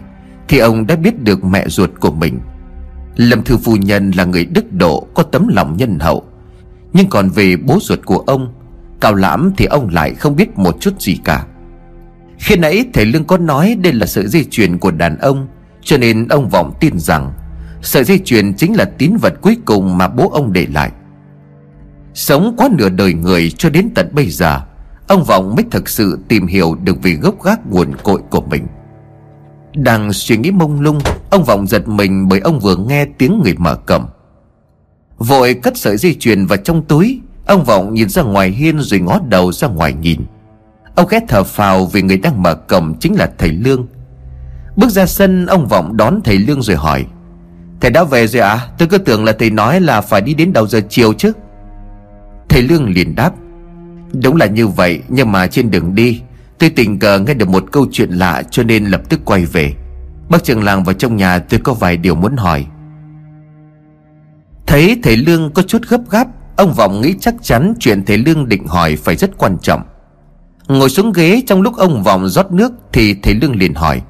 [0.48, 2.40] Thì ông đã biết được mẹ ruột của mình.
[3.16, 6.24] Lâm Thư Phu Nhân là người đức độ, Có tấm lòng nhân hậu.
[6.94, 8.54] Nhưng còn về bố ruột của ông,
[9.02, 11.46] Cao Lãm thì ông lại không biết một chút gì cả.
[12.40, 15.48] Khi nãy thầy Lương có nói Đây là sự di chuyển của đàn ông,
[15.82, 17.32] Cho nên ông Vọng tin rằng
[17.82, 20.92] Sợi dây chuyền chính là tín vật cuối cùng mà bố ông để lại.
[22.14, 24.62] Sống quá nửa đời người cho đến tận bây giờ,
[25.08, 28.68] Ông Vọng mới thực sự tìm hiểu được về gốc gác nguồn cội của mình.
[29.76, 33.54] Đang suy nghĩ mông lung, Ông Vọng giật mình bởi ông vừa nghe tiếng người
[33.58, 34.06] mở cổng.
[35.18, 39.00] Vội cất sợi dây chuyền vào trong túi, Ông Vọng nhìn ra ngoài hiên rồi
[39.00, 40.22] ngó đầu ra ngoài nhìn.
[40.96, 43.88] Ông ghét thở phào vì người đang mở cổng chính là thầy Lương.
[44.76, 47.06] Bước ra sân, ông Vọng đón thầy Lương rồi hỏi,
[47.82, 50.54] Thầy đã về rồi à Tôi cứ tưởng là thầy nói là phải đi đến
[50.54, 51.32] đầu giờ chiều chứ.
[52.52, 53.32] Thầy Lương liền đáp,
[54.24, 56.22] Đúng là như vậy, Nhưng mà trên đường đi,
[56.60, 59.74] Tôi tình cờ nghe được một câu chuyện lạ Cho nên lập tức quay về.
[60.30, 62.66] Bác trường làng vào trong nhà tôi có vài điều muốn hỏi.
[64.68, 68.50] Thấy thầy Lương có chút gấp gáp, Ông Vọng nghĩ chắc chắn chuyện thầy Lương
[68.50, 69.82] định hỏi phải rất quan trọng.
[70.68, 74.02] Ngồi xuống ghế trong lúc ông Vọng rót nước Thì thầy Lương liền hỏi,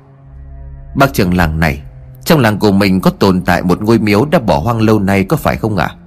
[0.95, 1.82] Bác trường làng này,
[2.25, 5.23] Trong làng của mình có tồn tại một ngôi miếu đã bỏ hoang lâu nay
[5.23, 5.91] có phải không ạ?
[5.95, 6.00] à?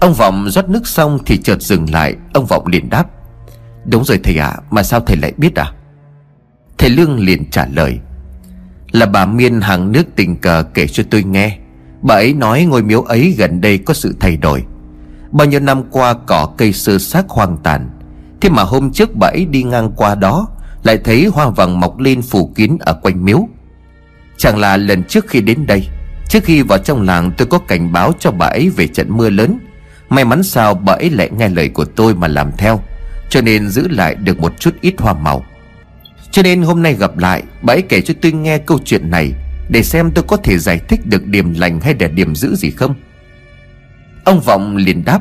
[0.00, 2.14] Ông Vọng rót nước xong thì chợt dừng lại.
[2.34, 3.04] Ông Vọng liền đáp.
[3.84, 5.72] Đúng rồi thầy ạ à, mà sao thầy lại biết à?
[6.78, 7.98] Thầy Lương liền trả lời.
[8.92, 11.58] Là bà Miên hàng nước tình cờ kể cho tôi nghe.
[12.02, 14.64] Bà ấy nói ngôi miếu ấy gần đây có sự thay đổi.
[15.32, 17.90] Bao nhiêu năm qua cỏ cây sơ xác hoang tàn.
[18.40, 20.48] Thế mà hôm trước bà ấy đi ngang qua đó
[20.82, 23.48] Lại thấy hoa vàng mọc lên phủ kín ở quanh miếu.
[24.36, 25.88] Chẳng là lần trước khi đến đây
[26.28, 29.30] Trước khi vào trong làng tôi có cảnh báo cho bà ấy về trận mưa
[29.30, 29.58] lớn.
[30.14, 32.80] May mắn sao bà ấy lại nghe lời của tôi mà làm theo,
[33.28, 35.44] Cho nên giữ lại được một chút ít hoa màu.
[36.30, 39.32] Cho nên hôm nay gặp lại, Bà ấy kể cho tôi nghe câu chuyện này,
[39.68, 42.70] Để xem tôi có thể giải thích được điểm lành hay là điểm giữ gì
[42.70, 42.94] không.
[44.24, 45.20] Ông Vọng liền đáp,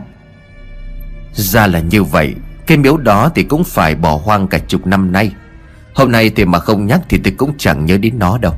[1.33, 2.33] Ra là như vậy,
[2.67, 5.31] Cái miếu đó thì cũng phải bỏ hoang cả chục năm nay.
[5.93, 8.53] Hôm nay thì mà không nhắc thì tôi cũng chẳng nhớ đến nó đâu.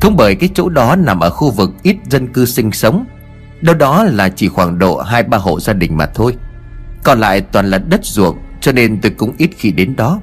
[0.00, 3.04] Cũng bởi cái chỗ đó nằm ở khu vực ít dân cư sinh sống
[3.60, 6.36] Đâu đó là chỉ khoảng độ hai ba hộ gia đình mà thôi.
[7.04, 10.20] Còn lại toàn là đất ruộng, Cho nên tôi cũng ít khi đến đó.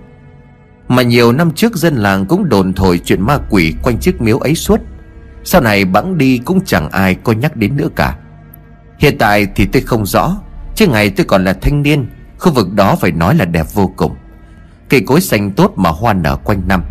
[0.87, 4.37] Mà nhiều năm trước dân làng cũng đồn thổi chuyện ma quỷ quanh chiếc miếu
[4.37, 4.79] ấy suốt.
[5.43, 8.17] Sau này bẵng đi cũng chẳng ai có nhắc đến nữa cả.
[8.99, 10.37] Hiện tại thì tôi không rõ,
[10.75, 12.07] Chứ ngày tôi còn là thanh niên,
[12.39, 14.15] Khu vực đó phải nói là đẹp vô cùng.
[14.89, 16.83] Cây cối xanh tốt mà hoa nở quanh năm.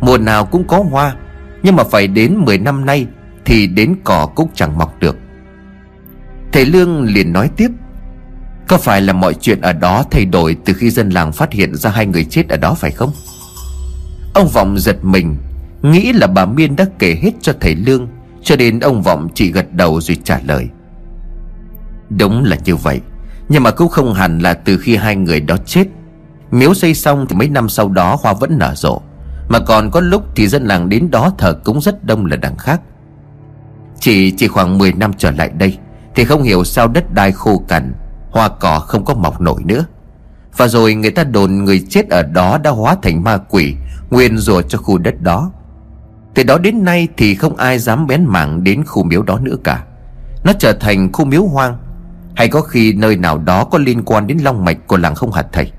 [0.00, 1.14] Mùa nào cũng có hoa,
[1.62, 3.06] Nhưng mà phải đến 10 năm nay
[3.44, 5.18] Thì đến cỏ cũng chẳng mọc được.
[6.56, 7.70] Thầy Lương liền nói tiếp,
[8.68, 11.74] Có phải là mọi chuyện ở đó thay đổi Từ khi dân làng phát hiện
[11.74, 13.10] ra hai người chết ở đó phải không?
[14.34, 15.36] Ông Vọng giật mình,
[15.82, 18.08] Nghĩ là bà Miên đã kể hết cho thầy Lương,
[18.42, 20.68] Cho nên ông Vọng chỉ gật đầu rồi trả lời.
[22.18, 23.00] Đúng là như vậy,
[23.48, 25.84] Nhưng mà cũng không hẳn là từ khi hai người đó chết.
[26.50, 29.00] Miếu xây xong thì mấy năm sau đó hoa vẫn nở rộ,
[29.48, 32.56] Mà còn có lúc thì dân làng đến đó thờ cũng rất đông là đằng
[32.56, 32.80] khác.
[34.00, 35.78] Chỉ chỉ khoảng 10 năm trở lại đây
[36.16, 37.92] thì không hiểu sao đất đai khô cằn,
[38.30, 39.84] Hoa cỏ không có mọc nổi nữa.
[40.56, 43.74] Và rồi người ta đồn người chết ở đó đã hóa thành ma quỷ,
[44.10, 45.50] Nguyên rủa cho khu đất đó.
[46.34, 49.56] Từ đó đến nay thì không ai dám bén mảng đến khu miếu đó nữa
[49.64, 49.84] cả.
[50.44, 51.76] Nó trở thành khu miếu hoang.
[52.36, 55.32] Hay có khi nơi nào đó có liên quan đến long mạch của làng không
[55.32, 55.72] hạt thầy.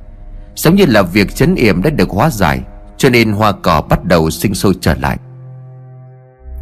[0.55, 2.61] Giống như là việc chấn yểm đã được hóa giải,
[2.97, 5.17] Cho nên hoa cỏ bắt đầu sinh sôi trở lại.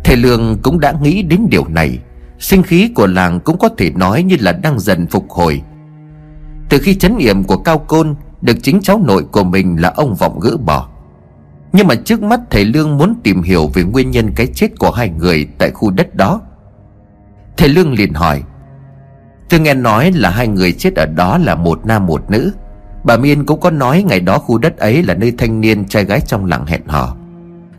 [0.03, 1.99] Thầy Lương cũng đã nghĩ đến điều này.
[2.39, 5.61] Sinh khí của làng cũng có thể nói như là đang dần phục hồi.
[6.69, 10.15] Từ khi chấn yểm của Cao Côn Được chính cháu nội của mình là ông
[10.15, 10.89] Vọng gỡ bỏ.
[11.73, 14.91] Nhưng mà trước mắt thầy Lương muốn tìm hiểu về nguyên nhân cái chết của
[14.91, 16.41] hai người tại khu đất đó.
[17.57, 18.43] Thầy Lương liền hỏi,
[19.49, 22.51] Tôi nghe nói là hai người chết ở đó là một nam một nữ.
[23.03, 26.05] Bà Miên cũng có nói ngày đó khu đất ấy là nơi thanh niên trai
[26.05, 27.15] gái trong làng hẹn hò.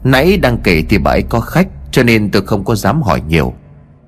[0.04, 3.22] Nãy đang kể thì bà ấy có khách, Cho nên tôi không có dám hỏi
[3.28, 3.54] nhiều.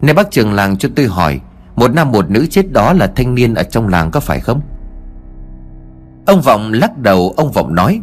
[0.00, 1.40] Nên bác trường làng cho tôi hỏi,
[1.76, 4.60] Một nam một nữ chết đó là thanh niên ở trong làng có phải không?
[6.26, 8.00] Ông Vọng lắc đầu, Ông Vọng nói,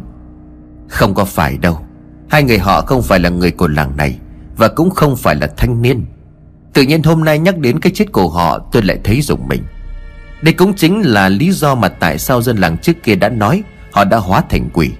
[0.88, 1.78] Không có phải đâu.
[2.30, 4.18] Hai người họ không phải là người của làng này
[4.56, 6.04] Và cũng không phải là thanh niên.
[6.72, 9.62] Tự nhiên hôm nay nhắc đến cái chết của họ, Tôi lại thấy rùng mình.
[10.42, 13.62] Đây cũng chính là lý do mà tại sao dân làng trước kia đã nói
[13.92, 14.90] Họ đã hóa thành quỷ.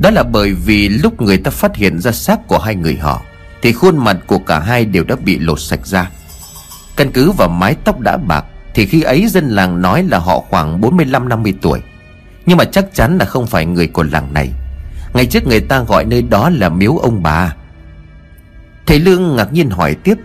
[0.00, 3.22] Đó là bởi vì lúc người ta phát hiện ra xác của hai người họ
[3.62, 6.10] thì khuôn mặt của cả hai đều đã bị lột sạch ra.
[6.96, 8.44] Căn cứ vào mái tóc đã bạc,
[8.74, 11.82] Thì khi ấy dân làng nói là họ khoảng 45-50 tuổi.
[12.46, 14.52] Nhưng mà chắc chắn là không phải người của làng này.
[15.14, 17.54] Ngày trước người ta gọi nơi đó là miếu ông bà.
[18.86, 20.18] Thầy Lương ngạc nhiên hỏi tiếp,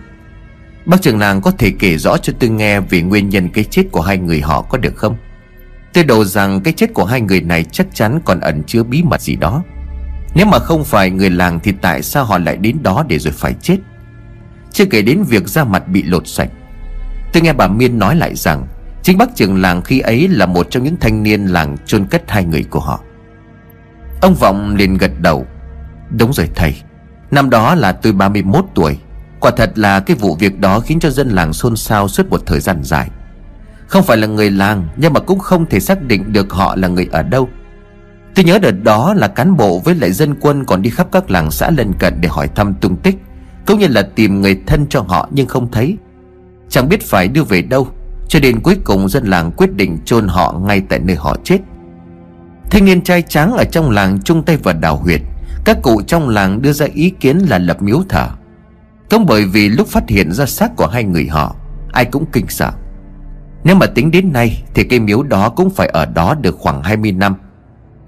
[0.86, 3.82] Bác trưởng làng có thể kể rõ cho tôi nghe Về nguyên nhân cái chết
[3.92, 5.16] của hai người họ có được không?
[5.92, 9.02] Tôi đồ rằng cái chết của hai người này chắc chắn còn ẩn chứa bí
[9.02, 9.62] mật gì đó.
[10.34, 13.32] Nếu mà không phải người làng thì tại sao họ lại đến đó để rồi
[13.32, 13.76] phải chết?
[14.72, 16.50] Chưa kể đến việc da mặt bị lột sạch.
[17.32, 18.66] Tôi nghe bà Miên nói lại rằng,
[19.02, 22.30] Chính bác trưởng làng khi ấy là một trong những thanh niên làng chôn cất
[22.30, 23.00] hai người của họ.
[24.20, 25.46] Ông Vọng liền gật đầu.
[26.10, 26.74] Đúng rồi thầy,
[27.30, 28.98] Năm đó là tôi 31 tuổi.
[29.40, 32.42] Quả thật là cái vụ việc đó khiến cho dân làng xôn xao suốt một
[32.46, 33.10] thời gian dài.
[33.86, 36.88] Không phải là người làng, Nhưng mà cũng không thể xác định được họ là
[36.88, 37.48] người ở đâu.
[38.34, 41.30] Tôi nhớ đợt đó là cán bộ với lại dân quân còn đi khắp các
[41.30, 43.16] làng xã lân cận để hỏi thăm tung tích.
[43.66, 45.96] Cũng như là tìm người thân cho họ nhưng không thấy.
[46.68, 47.88] Chẳng biết phải đưa về đâu,
[48.28, 51.58] Cho đến cuối cùng dân làng quyết định chôn họ ngay tại nơi họ chết.
[52.70, 55.20] Thanh niên trai trắng ở trong làng chung tay vào đào huyệt.
[55.64, 58.28] Các cụ trong làng đưa ra ý kiến là lập miếu thờ.
[59.10, 61.56] Cũng bởi vì lúc phát hiện ra xác của hai người họ,
[61.92, 62.70] Ai cũng kinh sợ.
[63.64, 66.82] Nếu mà tính đến nay Thì cây miếu đó cũng phải ở đó được khoảng
[66.82, 67.34] 20 năm.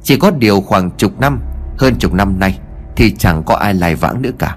[0.06, 1.40] Chỉ có điều khoảng chục năm,
[1.78, 2.58] Hơn chục năm nay,
[2.96, 4.56] Thì chẳng có ai lại vãng nữa cả.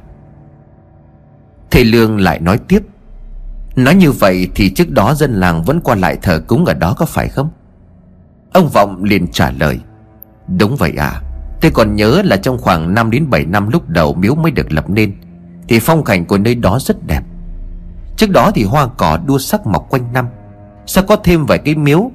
[1.71, 2.83] Thầy Lương lại nói tiếp,
[3.75, 6.95] Nói như vậy thì trước đó dân làng vẫn qua lại thờ cúng ở đó
[6.97, 7.49] có phải không?
[8.53, 9.79] Ông Vọng liền trả lời,
[10.59, 11.21] Đúng vậy à
[11.61, 14.71] Tôi còn nhớ là trong khoảng 5 đến 7 năm lúc đầu miếu mới được
[14.71, 15.13] lập nên,
[15.67, 17.21] thì phong cảnh của nơi đó rất đẹp.
[18.17, 20.27] Trước đó thì hoa cỏ đua sắc mọc quanh năm,
[20.85, 22.11] Sao có thêm vài cái miếu?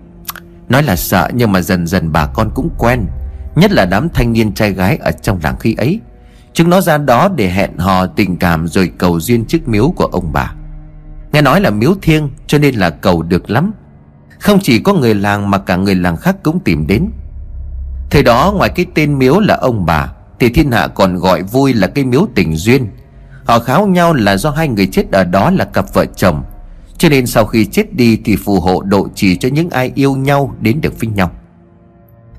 [0.69, 3.07] Nói là sợ nhưng mà dần dần bà con cũng quen
[3.55, 6.01] Nhất là đám thanh niên trai gái ở trong làng khi ấy.
[6.53, 10.07] Chúng nó ra đó để hẹn hò tình cảm rồi cầu duyên chiếc miếu của
[10.07, 10.55] ông bà.
[11.33, 13.73] Nghe nói là miếu thiêng, cho nên là cầu được lắm.
[14.39, 17.11] Không chỉ có người làng mà cả người làng khác cũng tìm đến.
[18.11, 21.73] Thời đó, ngoài cái tên miếu là ông bà, Thì thiên hạ còn gọi vui
[21.73, 22.87] là cái miếu tình duyên.
[23.45, 26.45] Họ kháo nhau là do hai người chết ở đó là cặp vợ chồng.
[26.99, 30.17] Cho nên sau khi chết đi thì phù hộ độ trì cho những ai yêu
[30.17, 31.31] nhau đến được với nhau.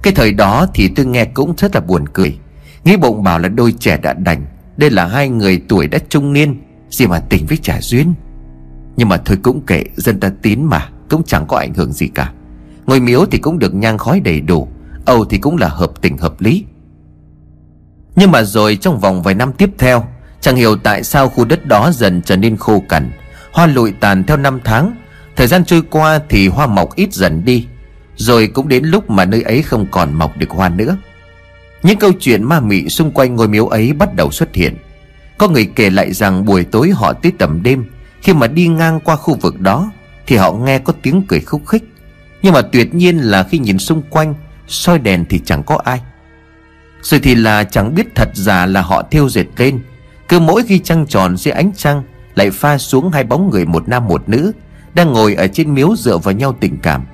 [0.06, 2.38] Cái thời đó thì tôi nghe cũng rất là buồn cười.
[2.84, 4.46] Nghĩ bụng bảo là đôi trẻ đã đành,
[4.78, 8.14] Đây là hai người tuổi đã trung niên, Gì mà tình với trả duyên.
[8.98, 12.08] Nhưng mà thôi cũng kệ, Dân ta tín mà, Cũng chẳng có ảnh hưởng gì
[12.08, 12.32] cả.
[12.86, 14.68] Ngồi miếu thì cũng được nhang khói đầy đủ
[15.06, 16.66] Âu thì cũng là hợp tình hợp lý.
[18.16, 20.04] Nhưng mà rồi trong vòng vài năm tiếp theo,
[20.42, 23.12] Chẳng hiểu tại sao khu đất đó dần trở nên khô cằn,
[23.52, 24.96] Hoa lụi tàn theo năm tháng.
[25.36, 27.68] Thời gian trôi qua thì hoa mọc ít dần đi
[28.16, 30.98] rồi cũng đến lúc mà nơi ấy không còn mọc được hoa nữa.
[31.84, 34.78] Những câu chuyện ma mị xung quanh ngôi miếu ấy bắt đầu xuất hiện.
[35.38, 37.86] Có người kể lại rằng buổi tối họ tới tầm đêm,
[38.22, 39.92] Khi mà đi ngang qua khu vực đó,
[40.28, 41.84] Thì họ nghe có tiếng cười khúc khích.
[42.42, 44.34] Nhưng mà tuyệt nhiên là khi nhìn xung quanh,
[44.68, 46.02] soi đèn thì chẳng có ai.
[47.02, 49.80] Rồi thì là chẳng biết thật giả là họ thiêu dệt lên.
[50.28, 52.04] Cứ mỗi khi trăng tròn dưới ánh trăng,
[52.36, 54.52] Lại pha xuống hai bóng người một nam một nữ,
[54.94, 57.06] Đang ngồi ở trên miếu dựa vào nhau tình cảm.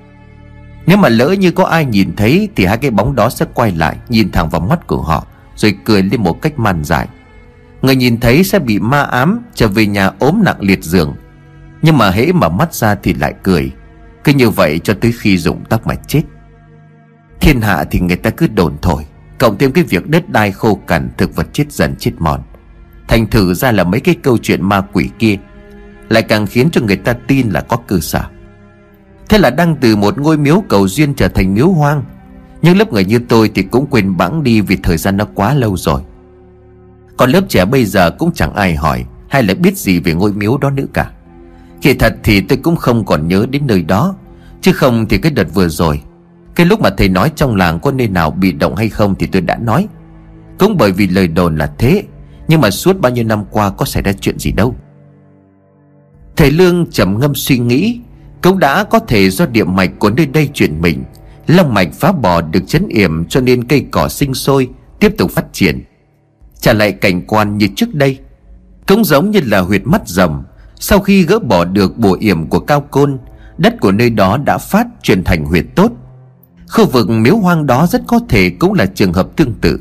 [0.86, 3.72] Nếu mà lỡ như có ai nhìn thấy Thì hai cái bóng đó sẽ quay
[3.72, 7.08] lại, Nhìn thẳng vào mắt của họ, Rồi cười lên một cách man dại.
[7.82, 11.15] Người nhìn thấy sẽ bị ma ám, Trở về nhà ốm nặng liệt giường.
[11.82, 13.72] Nhưng mà hễ mà mắt ra thì lại cười.
[14.24, 16.22] Cứ như vậy cho tới khi rụng tóc mà chết.
[17.41, 19.06] Thiên hạ thì người ta cứ đồn thổi,
[19.39, 22.41] Cộng thêm cái việc đất đai khô cằn, Thực vật chết dần chết mòn.
[23.08, 25.38] Thành thử ra là mấy cái câu chuyện ma quỷ kia
[26.10, 28.24] Lại càng khiến cho người ta tin là có cơ sở.
[29.32, 32.04] Thế là đang từ một ngôi miếu cầu duyên trở thành miếu hoang.
[32.62, 35.54] Nhưng lớp người như tôi thì cũng quên bẵng đi Vì thời gian nó quá
[35.54, 36.02] lâu rồi.
[37.17, 40.34] Còn lớp trẻ bây giờ cũng chẳng ai hỏi Hay là biết gì về ngôi
[40.34, 41.12] miếu đó nữa cả.
[41.82, 44.15] Kỳ thật thì tôi cũng không còn nhớ đến nơi đó.
[44.62, 46.02] Chứ không thì cái đợt vừa rồi,
[46.56, 49.28] Cái lúc mà thầy nói trong làng có nơi nào bị động hay không Thì
[49.28, 49.88] tôi đã nói.
[50.60, 52.04] Cũng bởi vì lời đồn là thế,
[52.48, 54.76] Nhưng mà suốt bao nhiêu năm qua có xảy ra chuyện gì đâu.
[56.36, 58.00] Thầy Lương trầm ngâm suy nghĩ
[58.43, 61.04] cũng đã có thể do địa mạch của nơi đây chuyển mình.
[61.47, 65.32] Long mạch phá bò được chấn yểm cho nên cây cỏ sinh sôi, Tiếp tục
[65.32, 65.84] phát triển.
[66.60, 68.17] Trả lại cảnh quan như trước đây,
[68.88, 70.43] Cũng giống như là huyệt mắt rồng.
[70.75, 73.17] Sau khi gỡ bỏ được bùa yểm của cao côn,
[73.58, 75.91] Đất của nơi đó đã phát chuyển thành huyệt tốt.
[76.69, 79.80] Khu vực miếu hoang đó rất có thể cũng là trường hợp tương tự.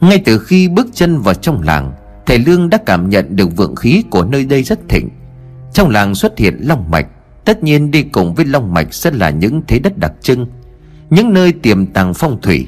[0.00, 1.92] Ngay từ khi bước chân vào trong làng,
[2.26, 5.08] Thầy Lương đã cảm nhận được vượng khí của nơi đây rất thịnh.
[5.72, 7.06] Trong làng xuất hiện long mạch
[7.44, 10.46] Tất nhiên đi cùng với Long Mạch sẽ là những thế đất đặc trưng,
[11.10, 12.66] Những nơi tiềm tàng phong thủy.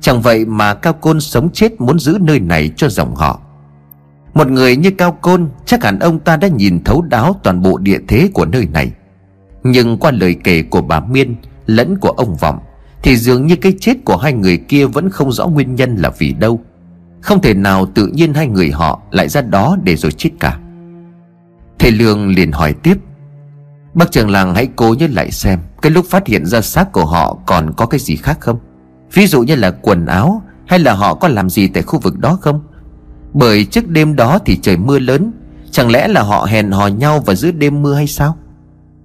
[0.00, 3.40] Chẳng vậy mà Cao Côn sống chết muốn giữ nơi này cho dòng họ.
[4.34, 7.78] Một người như Cao Côn, Chắc hẳn ông ta đã nhìn thấu đáo toàn bộ
[7.78, 8.92] địa thế của nơi này.
[9.62, 11.36] Nhưng qua lời kể của bà Miên,
[11.66, 12.58] Lẫn của ông Vọng,
[13.02, 16.10] Thì dường như cái chết của hai người kia Vẫn không rõ nguyên nhân là
[16.18, 16.60] vì đâu.
[17.20, 20.58] Không thể nào tự nhiên hai người họ Lại ra đó để rồi chết cả.
[21.78, 22.98] Thầy Lương liền hỏi tiếp.
[23.94, 27.06] Bác trưởng làng hãy cố nhớ lại xem, Cái lúc phát hiện ra xác của
[27.06, 28.58] họ còn có cái gì khác không?
[29.12, 32.18] Ví dụ như là quần áo, Hay là họ có làm gì tại khu vực
[32.18, 32.62] đó không?
[33.32, 35.32] Bởi trước đêm đó thì trời mưa lớn,
[35.70, 38.36] Chẳng lẽ là họ hẹn hò nhau vào giữa đêm mưa hay sao?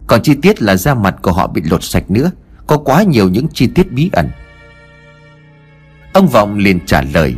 [0.07, 2.31] Còn chi tiết là da mặt của họ bị lột sạch nữa,
[2.67, 4.29] Có quá nhiều những chi tiết bí ẩn.
[6.13, 7.35] Ông Vọng liền trả lời,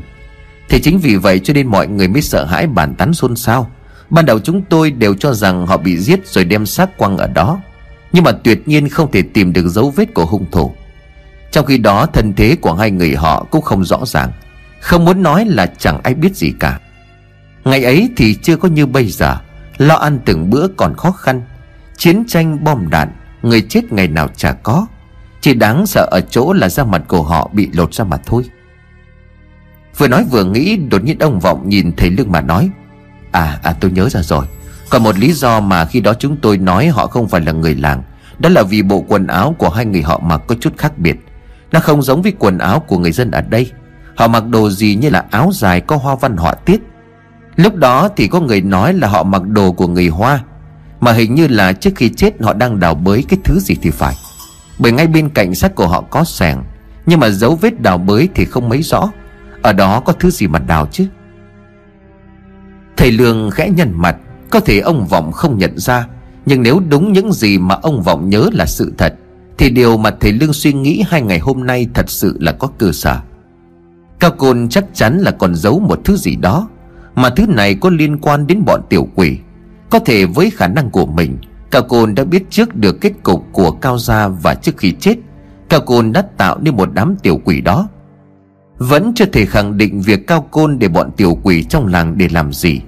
[0.70, 3.72] Thì chính vì vậy cho nên mọi người mới sợ hãi bàn tán xôn xao.
[4.10, 7.28] Ban đầu chúng tôi đều cho rằng họ bị giết rồi đem xác quăng ở
[7.28, 7.62] đó.
[8.12, 10.76] Nhưng mà tuyệt nhiên không thể tìm được dấu vết của hung thủ.
[11.52, 14.32] Trong khi đó, thân thế của hai người họ cũng không rõ ràng.
[14.82, 16.80] Không muốn nói là chẳng ai biết gì cả.
[17.63, 19.38] Ngày ấy thì chưa có như bây giờ.
[19.78, 21.41] Lo ăn từng bữa còn khó khăn.
[21.98, 24.88] Chiến tranh bom đạn, Người chết ngày nào chả có.
[25.41, 28.43] Chỉ đáng sợ ở chỗ là da mặt của họ bị lột ra mà thôi.
[29.98, 32.69] Vừa nói vừa nghĩ, Đột nhiên ông Vọng nhìn thấy lương mà nói
[33.32, 34.46] À à tôi nhớ ra rồi.
[34.89, 37.76] Còn một lý do mà khi đó chúng tôi nói họ không phải là người
[37.76, 38.04] làng,
[38.39, 41.15] Đó là vì bộ quần áo của hai người họ mặc có chút khác biệt.
[41.72, 43.72] Nó không giống với quần áo của người dân ở đây.
[44.15, 46.82] Họ mặc đồ gì như là áo dài có hoa văn họa tiết.
[47.56, 50.39] Lúc đó thì có người nói là họ mặc đồ của người Hoa,
[51.00, 53.89] Mà hình như là trước khi chết họ đang đào bới cái thứ gì thì
[53.89, 54.15] phải.
[54.80, 56.63] Bởi ngay bên cạnh xác của họ có sẻng,
[57.06, 59.12] Nhưng mà dấu vết đào bới thì không mấy rõ.
[59.62, 61.06] Ở đó có thứ gì mà đào chứ?
[63.00, 64.16] Thầy Lương khẽ nhăn mặt,
[64.50, 66.08] Có thể ông Vọng không nhận ra,
[66.46, 69.14] Nhưng nếu đúng những gì mà ông Vọng nhớ là sự thật,
[69.58, 72.68] Thì điều mà thầy Lương suy nghĩ hai ngày hôm nay thật sự là có
[72.78, 73.20] cơ sở.
[74.20, 76.70] Cao Côn chắc chắn là còn giấu một thứ gì đó,
[77.16, 79.38] Mà thứ này có liên quan đến bọn tiểu quỷ.
[79.90, 81.38] Có thể với khả năng của mình,
[81.72, 85.16] Cao Côn đã biết trước được kết cục của Cao Gia và trước khi chết,
[85.70, 87.88] Cao Côn đã tạo nên một đám tiểu quỷ đó.
[88.80, 92.28] Vẫn chưa thể khẳng định việc Cao Côn để bọn tiểu quỷ trong làng để
[92.32, 92.82] làm gì.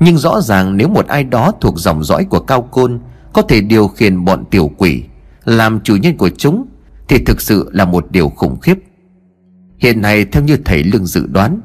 [0.00, 3.00] Nhưng rõ ràng nếu một ai đó thuộc dòng dõi của Cao Côn
[3.32, 5.04] Có thể điều khiển bọn tiểu quỷ,
[5.44, 6.66] Làm chủ nhân của chúng,
[7.08, 8.74] Thì thực sự là một điều khủng khiếp.
[9.78, 11.60] Hiện nay theo như thầy Lương dự đoán,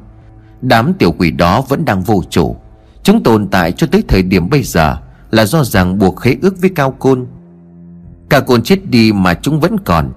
[0.62, 2.56] Đám tiểu quỷ đó vẫn đang vô chủ.
[3.04, 4.98] Chúng tồn tại cho tới thời điểm bây giờ
[5.32, 7.26] Là do ràng buộc khế ước với Cao Côn.
[8.30, 10.12] Cao Côn chết đi mà chúng vẫn còn,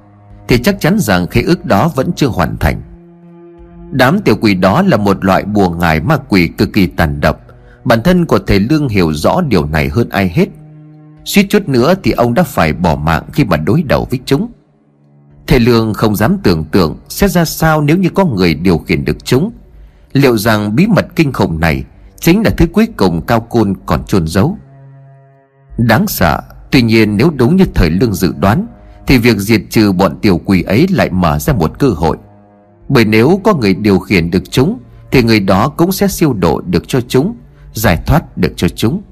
[0.49, 2.88] Thì chắc chắn rằng khế ước đó vẫn chưa hoàn thành.
[3.90, 7.40] Đám tiểu quỷ đó là một loại bùa ngải ma quỷ cực kỳ tàn độc.
[7.85, 10.48] Bản thân của thầy Lương hiểu rõ điều này hơn ai hết.
[11.24, 14.51] Suýt chút nữa thì ông đã phải bỏ mạng khi mà đối đầu với chúng.
[15.46, 19.05] Thầy Lương không dám tưởng tượng sẽ ra sao nếu như có người điều khiển
[19.05, 19.53] được chúng.
[20.12, 21.85] Liệu rằng bí mật kinh khủng này
[22.20, 24.59] Chính là thứ cuối cùng Cao Côn còn chôn giấu?
[25.79, 28.66] Đáng sợ, Tuy nhiên nếu đúng như thời lương dự đoán,
[29.07, 32.16] Thì việc diệt trừ bọn tiểu quỷ ấy lại mở ra một cơ hội.
[32.88, 34.79] Bởi nếu có người điều khiển được chúng,
[35.11, 37.37] Thì người đó cũng sẽ siêu độ được cho chúng,
[37.72, 39.03] giải thoát được cho chúng.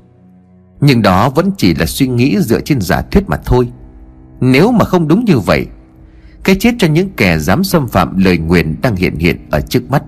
[0.81, 3.69] Nhưng đó vẫn chỉ là suy nghĩ dựa trên giả thuyết mà thôi.
[4.41, 5.67] Nếu mà không đúng như vậy,
[6.45, 9.91] cái chết cho những kẻ dám xâm phạm lời nguyền đang hiện hiện ở trước
[9.91, 10.03] mắt.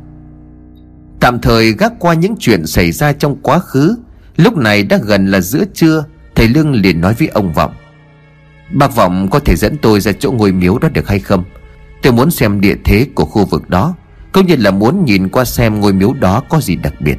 [1.20, 3.96] Tạm thời gác qua những chuyện xảy ra trong quá khứ,
[4.36, 6.04] lúc này đã gần là giữa trưa,
[6.34, 7.72] thầy lương liền nói với ông vọng.
[8.72, 11.44] Bác vọng có thể dẫn tôi ra chỗ ngôi miếu đó được hay không?
[12.02, 13.94] Tôi muốn xem địa thế của khu vực đó.
[14.32, 17.18] Cũng như là muốn nhìn qua xem ngôi miếu đó có gì đặc biệt.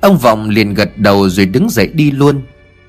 [0.00, 2.42] Ông Vọng liền gật đầu rồi đứng dậy đi luôn.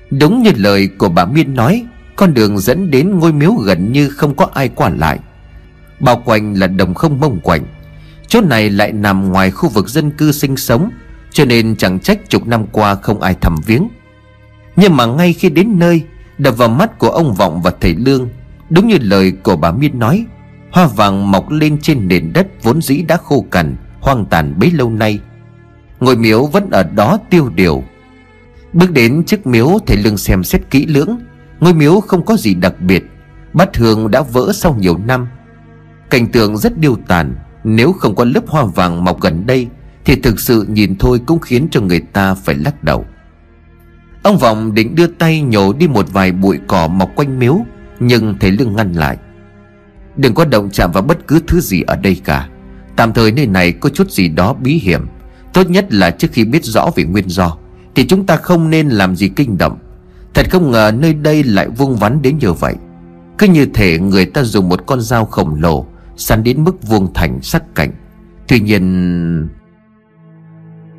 [0.10, 4.10] Đúng như lời của bà Miên nói, Con đường dẫn đến ngôi miếu gần như
[4.10, 5.20] không có ai qua lại.
[6.00, 7.62] Bao quanh là đồng không mông quạnh.
[8.28, 10.90] Chỗ này lại nằm ngoài khu vực dân cư sinh sống,
[11.32, 13.88] Cho nên chẳng trách chục năm qua không ai thăm viếng.
[14.76, 16.02] Nhưng mà ngay khi đến nơi,
[16.38, 18.30] Đập vào mắt của ông Vọng và thầy Lương
[18.70, 20.26] Đúng như lời của bà Miên nói,
[20.72, 24.72] Hoa vàng mọc lên trên nền đất vốn dĩ đã khô cằn, Hoang tàn bấy
[24.72, 25.20] lâu nay.
[26.00, 27.84] Ngôi miếu vẫn ở đó tiêu điều.
[28.74, 31.20] Bước đến trước miếu, thầy Lương xem xét kỹ lưỡng.
[31.60, 33.04] Ngôi miếu không có gì đặc biệt,
[33.54, 35.28] Bát hương đã vỡ sau nhiều năm.
[36.10, 37.36] Cảnh tượng rất điêu tàn.
[37.64, 39.68] Nếu không có lớp hoa vàng mọc gần đây,
[40.06, 43.06] Thì thực sự nhìn thôi cũng khiến cho người ta phải lắc đầu.
[44.24, 47.66] Ông Vọng định đưa tay nhổ đi một vài bụi cỏ mọc quanh miếu.
[48.00, 49.18] Nhưng thầy Lương ngăn lại.
[50.18, 52.50] Đừng có động chạm vào bất cứ thứ gì ở đây cả.
[52.96, 55.08] Tạm thời nơi này có chút gì đó bí hiểm.
[55.54, 57.58] Tốt nhất là trước khi biết rõ về nguyên do,
[57.96, 59.78] Thì chúng ta không nên làm gì kinh động.
[60.34, 62.76] Thật không ngờ nơi đây lại vuông vắn đến như vậy.
[63.38, 65.86] Cứ như thể người ta dùng một con dao khổng lồ,
[66.18, 67.92] Săn đến mức vuông thành sắc cảnh
[68.48, 69.50] Tuy nhiên,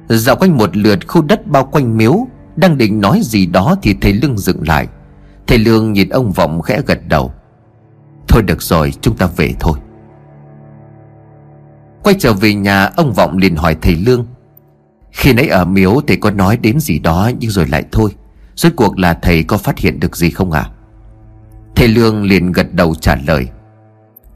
[0.08, 3.94] Dạo quanh một lượt khu đất bao quanh miếu, Đang định nói gì đó thì
[4.00, 4.88] thầy lưng dựng lại.
[5.46, 7.32] Thầy Lương nhìn ông Vọng khẽ gật đầu.
[8.28, 9.78] Thôi được rồi, chúng ta về thôi.
[12.02, 14.26] Quay trở về nhà, ông Vọng liền hỏi thầy Lương.
[15.12, 18.10] Khi nãy ở miếu, thầy có nói đến gì đó, nhưng rồi lại thôi.
[18.56, 20.70] Rốt cuộc là thầy có phát hiện được gì không à
[21.76, 23.48] Thầy Lương liền gật đầu trả lời.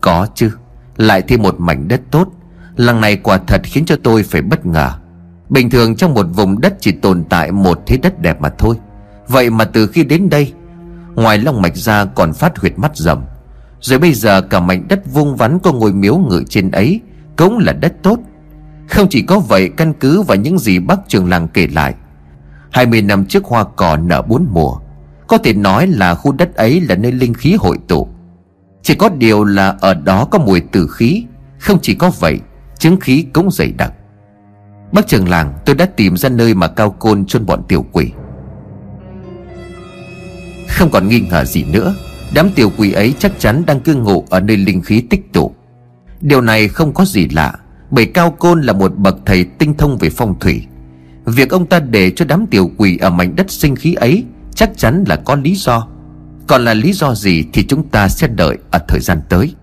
[0.01, 0.51] Có chứ,
[0.96, 2.29] Lại thêm một mảnh đất tốt.
[2.77, 4.92] Lần này quả thật khiến cho tôi phải bất ngờ.
[5.49, 8.77] Bình thường trong một vùng đất chỉ tồn tại một thế đất đẹp mà thôi.
[9.29, 10.53] Vậy mà từ khi đến đây
[11.14, 13.25] Ngoài long mạch ra còn phát huyệt mắt rầm.
[13.81, 17.01] Rồi bây giờ cả mảnh đất vuông vắn có ngôi miếu ngự trên ấy
[17.37, 18.18] Cũng là đất tốt.
[18.88, 21.94] Không chỉ có vậy, căn cứ vào những gì bác trường làng kể lại
[22.70, 24.77] 20 năm trước hoa cỏ nở bốn mùa,
[25.27, 28.09] Có thể nói là khu đất ấy là nơi linh khí hội tụ.
[28.83, 31.25] Chỉ có điều là ở đó có mùi tử khí,
[31.59, 32.40] Không chỉ có vậy,
[32.79, 33.92] Chứng khí cũng dày đặc.
[34.92, 38.12] Bác trường làng, tôi đã tìm ra nơi mà cao côn chôn bọn tiểu quỷ.
[40.70, 41.94] Không còn nghi ngờ gì nữa.
[42.35, 45.54] Đám tiểu quỷ ấy chắc chắn đang cư ngụ ở nơi linh khí tích tụ.
[46.20, 47.54] Điều này không có gì lạ,
[47.90, 50.66] Bởi cao côn là một bậc thầy tinh thông về phong thủy.
[51.24, 54.70] Việc ông ta để cho đám tiểu quỷ ở mảnh đất sinh khí ấy Chắc
[54.76, 55.88] chắn là có lý do.
[56.46, 59.54] Còn là lý do gì thì chúng ta sẽ đợi ở thời gian tới.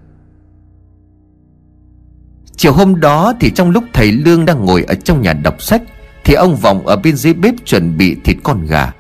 [2.58, 5.82] Chiều hôm đó thì trong lúc thầy Lương đang ngồi ở trong nhà đọc sách,
[6.24, 8.92] Thì ông Vọng ở bên dưới bếp chuẩn bị thịt con gà.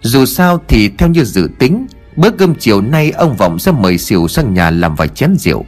[0.00, 1.86] Dù sao thì theo như dự tính
[2.18, 5.64] Bữa cơm chiều nay ông Vọng sẽ mời xỉu sang nhà làm vài chén rượu.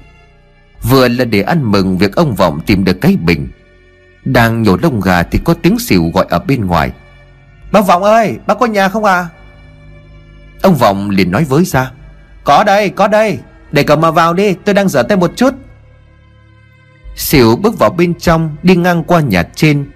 [0.82, 3.48] Vừa là để ăn mừng việc ông Vọng tìm được cái bình.
[4.24, 6.90] Đang nhổ lông gà thì có tiếng xỉu gọi ở bên ngoài.
[7.72, 9.28] Bác Vọng ơi bác có nhà không à
[10.62, 11.90] Ông Vọng liền nói với ra
[12.44, 13.38] Có đây có đây.
[13.72, 15.54] Để cậu mà vào đi tôi đang rửa tay một chút.
[17.16, 19.90] Xỉu bước vào bên trong Đi ngang qua nhà trên.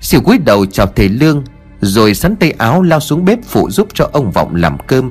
[0.00, 1.44] Xỉu cúi đầu chào thầy Lương
[1.82, 5.10] rồi sắn tay áo lao xuống bếp phụ giúp cho ông Vọng làm cơm.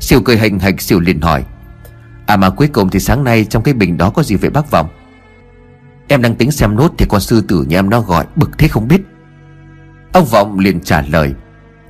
[0.00, 1.44] Siêu cười hành hạch, Siêu liền hỏi
[2.26, 4.70] À mà cuối cùng thì sáng nay trong cái bình đó có gì vậy bác
[4.70, 4.88] Vọng?
[6.08, 8.68] Em đang tính xem nốt thì con sư tử nhà em nó gọi, Bực thế
[8.68, 9.00] không biết.
[10.12, 11.34] Ông Vọng liền trả lời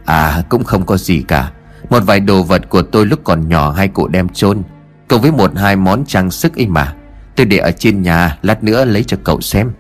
[0.04, 1.50] À cũng không có gì cả.
[1.90, 4.62] Một vài đồ vật của tôi lúc còn nhỏ hai cụ đem chôn,
[5.08, 6.94] cộng với một hai món trang sức ấy mà.
[7.36, 9.72] Tôi để ở trên nhà, Lát nữa lấy cho cậu xem.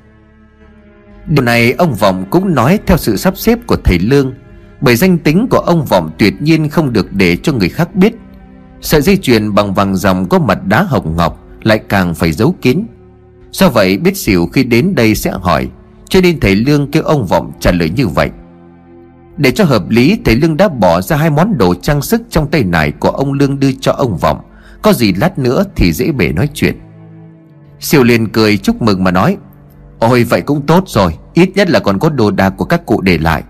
[1.26, 4.34] Điều này ông Vọng cũng nói theo sự sắp xếp của thầy Lương.
[4.84, 8.14] Bởi danh tính của ông Vọng tuyệt nhiên không được để cho người khác biết.
[8.80, 12.54] Sợi dây chuyền bằng vàng dòng có mặt đá hồng ngọc Lại càng phải giấu
[12.62, 12.86] kín.
[13.52, 15.68] Do vậy, biết xỉu khi đến đây sẽ hỏi,
[16.08, 18.30] Cho nên thầy Lương kêu ông Vọng trả lời như vậy.
[19.36, 22.50] Để cho hợp lý, thầy Lương đã bỏ ra hai món đồ trang sức trong
[22.50, 24.40] tay nải của ông Lương đưa cho ông Vọng.
[24.82, 26.78] Có gì lát nữa thì dễ bể nói chuyện.
[27.80, 29.36] Siêu liền cười chúc mừng mà nói,
[29.98, 33.00] Ôi, vậy cũng tốt rồi, Ít nhất là còn có đồ đạc của các cụ
[33.00, 33.42] để lại.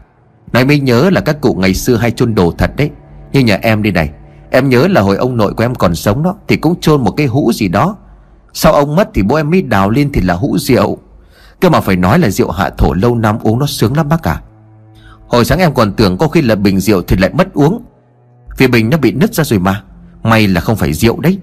[0.55, 2.91] Nói mới nhớ là các cụ ngày xưa hay chôn đồ thật đấy.
[3.33, 4.11] Như nhà em đi này,
[4.51, 7.11] Em nhớ là hồi ông nội của em còn sống đó, Thì cũng chôn một
[7.11, 7.97] cái hũ gì đó.
[8.53, 10.99] Sau ông mất thì bố em mới đào lên thì là hũ rượu.
[11.61, 14.29] Cơ mà phải nói là rượu hạ thổ lâu năm uống nó sướng lắm bác
[14.29, 14.43] à
[15.29, 17.83] Hồi sáng em còn tưởng có khi là bình rượu thì lại mất uống.
[18.59, 19.83] Vì bình nó bị nứt ra rồi mà,
[20.23, 21.39] May là không phải rượu đấy.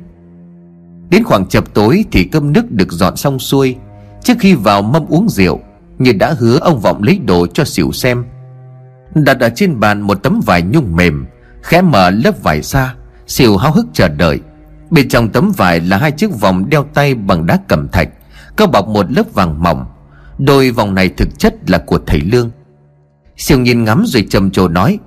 [1.10, 3.76] Đến khoảng chập tối thì cơm nước được dọn xong xuôi.
[4.24, 5.60] Trước khi vào mâm uống rượu,
[6.00, 8.26] Như đã hứa ông Vọng lấy đồ cho xỉu xem.
[9.16, 11.26] Đặt ở trên bàn một tấm vải nhung mềm,
[11.62, 12.96] Khẽ mở lớp vải ra
[13.28, 14.40] Xỉu háo hức chờ đợi.
[14.90, 18.10] Bên trong tấm vải là hai chiếc vòng đeo tay bằng đá cẩm thạch
[18.56, 19.86] Có bọc một lớp vàng mỏng.
[20.38, 22.52] Đôi vòng này thực chất là của thầy Lương.
[23.38, 25.00] Siêu nhìn ngắm rồi trầm trồ nói,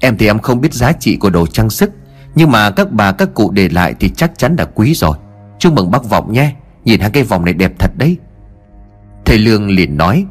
[0.00, 1.90] Em thì em không biết giá trị của đồ trang sức,
[2.34, 5.16] Nhưng mà các bà, các cụ để lại thì chắc chắn là quý rồi.
[5.58, 6.54] Chúc mừng bác vọng nhé,
[6.84, 8.16] Nhìn hai cái vòng này đẹp thật đấy.
[9.24, 10.26] Thầy Lương liền nói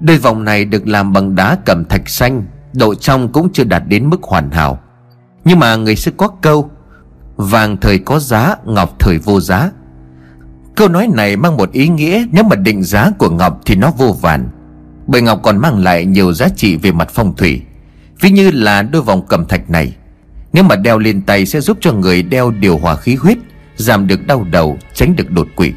[0.00, 3.82] Đôi vòng này được làm bằng đá cẩm thạch xanh, Độ trong cũng chưa đạt
[3.88, 4.80] đến mức hoàn hảo.
[5.44, 6.70] Nhưng mà người xưa có câu,
[7.36, 9.70] Vàng thời có giá, Ngọc thời vô giá.
[10.76, 13.90] Câu nói này mang một ý nghĩa Nếu mà định giá của Ngọc thì nó
[13.90, 14.48] vô vàn,
[15.06, 17.62] Bởi Ngọc còn mang lại nhiều giá trị về mặt phong thủy.
[18.20, 19.96] Ví như là đôi vòng cầm thạch này,
[20.52, 23.38] Nếu mà đeo lên tay sẽ giúp cho người đeo điều hòa khí huyết,
[23.76, 25.72] Giảm được đau đầu, Tránh được đột quỵ.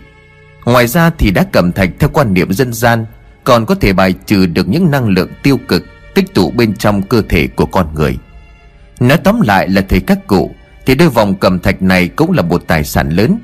[0.65, 3.05] Ngoài ra thì đá cầm thạch theo quan niệm dân gian
[3.44, 7.02] còn có thể bài trừ được những năng lượng tiêu cực Tích tụ bên trong
[7.02, 8.18] cơ thể của con người.
[9.00, 12.41] Nói tóm lại là thầy các cụ, Thì đôi vòng cầm thạch này cũng là
[12.41, 13.39] một tài sản lớn.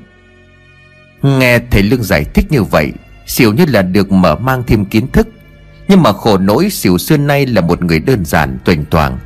[1.22, 2.92] Nghe thầy Lương giải thích như vậy,
[3.26, 5.28] Xỉu như là được mở mang thêm kiến thức.
[5.88, 9.18] Nhưng mà khổ nỗi, xỉu xưa nay là một người đơn giản tuềnh toàng.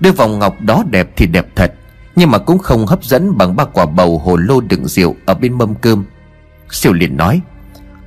[0.00, 1.74] Đôi vòng ngọc đó đẹp thì đẹp thật,
[2.16, 5.34] Nhưng mà cũng không hấp dẫn bằng ba quả bầu hồ lô đựng rượu ở
[5.34, 6.04] bên mâm cơm.
[6.70, 7.40] Xỉu liền nói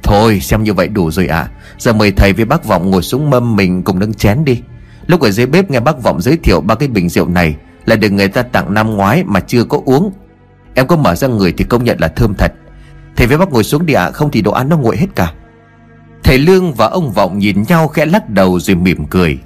[0.03, 1.37] Thôi, xem như vậy đủ rồi ạ.
[1.37, 1.49] À.
[1.77, 4.61] Giờ mời thầy với bác Vọng ngồi xuống mâm mình cùng nâng chén đi.
[5.07, 7.95] Lúc ở dưới bếp nghe bác Vọng giới thiệu ba cái bình rượu này Là
[7.95, 10.11] được người ta tặng năm ngoái mà chưa có uống.
[10.73, 12.53] Em có mở ra người thì công nhận là thơm thật.
[13.15, 15.33] Thầy với bác ngồi xuống đi ạ, Không thì đồ ăn nó nguội hết cả.
[16.23, 19.39] Thầy Lương và ông Vọng nhìn nhau khẽ lắc đầu rồi mỉm cười.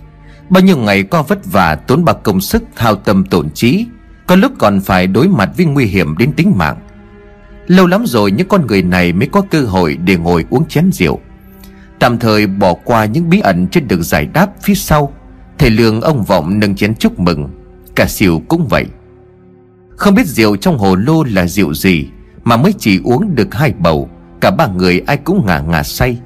[0.50, 3.86] Bao nhiêu ngày qua vất vả, tốn bạc công sức, hao tâm tổn trí,
[4.28, 6.78] Có lúc còn phải đối mặt với nguy hiểm đến tính mạng.
[7.68, 10.92] Lâu lắm rồi những con người này mới có cơ hội để ngồi uống chén
[10.92, 11.20] rượu.
[12.00, 15.14] Tạm thời bỏ qua những bí ẩn trên đường giải đáp phía sau,
[15.58, 17.50] Thầy Lương ông Vọng nâng chén chúc mừng.
[17.96, 18.86] Cả xỉu cũng vậy.
[19.96, 22.08] Không biết rượu trong hồ lô là rượu gì
[22.44, 24.10] Mà mới chỉ uống được hai bầu,
[24.42, 26.18] Cả ba người ai cũng ngả ngả say.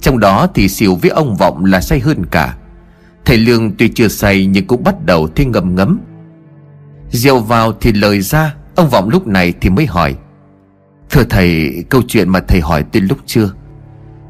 [0.00, 2.56] Trong đó thì xỉu với ông Vọng là say hơn cả.
[3.24, 6.00] Thầy Lương tuy chưa say nhưng cũng bắt đầu thấy ngầm ngấm.
[7.10, 10.16] Rượu vào thì lời ra, Ông Vọng lúc này thì mới hỏi
[11.12, 13.50] Thưa thầy, câu chuyện mà thầy hỏi tôi lúc chưa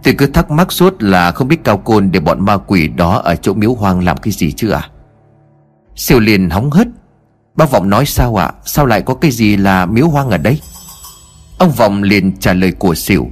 [0.03, 3.19] Tôi cứ thắc mắc suốt là không biết cao côn để bọn ma quỷ đó
[3.25, 4.89] ở chỗ miếu hoang làm cái gì chứ à
[5.97, 6.89] Siêu liền hóng hớt.
[7.55, 8.47] Bác Vọng nói sao ạ?
[8.47, 8.53] À?
[8.65, 10.61] Sao lại có cái gì là miếu hoang ở đây
[11.59, 13.29] Ông Vọng liền trả lời của xỉu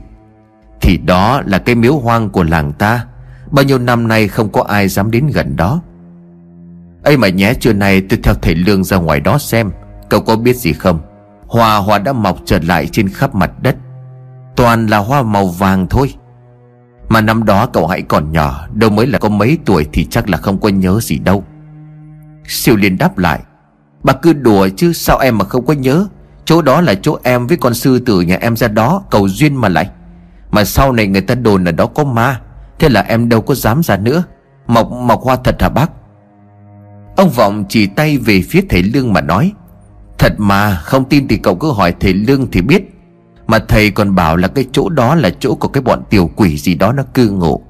[0.80, 3.06] Thì đó là cái miếu hoang của làng ta.
[3.50, 5.82] Bao nhiêu năm nay không có ai dám đến gần đó.
[7.02, 9.70] Ấy mà nhé, trưa nay tôi theo thầy Lương ra ngoài đó xem,
[10.10, 11.00] Cậu có biết gì không?
[11.50, 13.76] Hoa hoa đã mọc trở lại trên khắp mặt đất.
[14.56, 16.14] Toàn là hoa màu vàng thôi.
[17.08, 20.28] Mà năm đó cậu hãy còn nhỏ, Đâu mới là có mấy tuổi thì chắc
[20.28, 21.44] là không có nhớ gì đâu.
[22.46, 23.40] Siêu liên đáp lại,
[24.02, 26.06] Bà cứ đùa chứ, sao em mà không có nhớ?
[26.44, 29.56] Chỗ đó là chỗ em với con sư tử nhà em ra đó, Cầu duyên
[29.56, 29.90] mà lại.
[30.50, 32.40] Mà sau này người ta đồn ở đó có ma,
[32.78, 34.22] Thế là em đâu có dám ra nữa.
[34.66, 35.90] Mọc mọc hoa thật hả bác?
[37.16, 39.52] Ông Vọng chỉ tay về phía thầy Lương mà nói
[40.20, 42.82] Thật mà, không tin thì cậu cứ hỏi thầy Lương thì biết.
[43.46, 46.56] Mà thầy còn bảo là cái chỗ đó là chỗ của cái bọn tiểu quỷ
[46.56, 47.62] gì đó nó cư ngụ.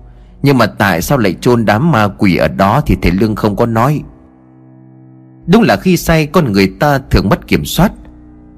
[0.42, 3.57] Nhưng mà tại sao lại chôn đám ma quỷ ở đó thì thầy Lương không
[3.57, 4.03] có nói.
[5.46, 7.92] Đúng là khi say con người ta thường mất kiểm soát.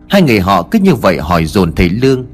[0.09, 2.26] Hai người họ cứ như vậy hỏi dồn thầy Lương.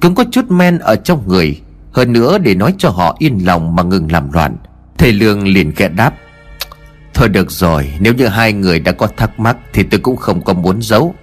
[0.00, 1.60] Cũng có chút men ở trong người.
[1.92, 4.56] Hơn nữa để nói cho họ yên lòng mà ngừng làm loạn.
[4.98, 6.14] Thầy Lương liền kẹ đáp.
[7.14, 10.44] Thôi được rồi, Nếu như hai người đã có thắc mắc Thì tôi cũng không
[10.44, 11.14] có muốn giấu.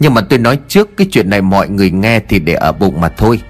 [0.00, 3.00] Nhưng mà tôi nói trước cái chuyện này mọi người nghe Thì để ở bụng
[3.00, 3.40] mà thôi.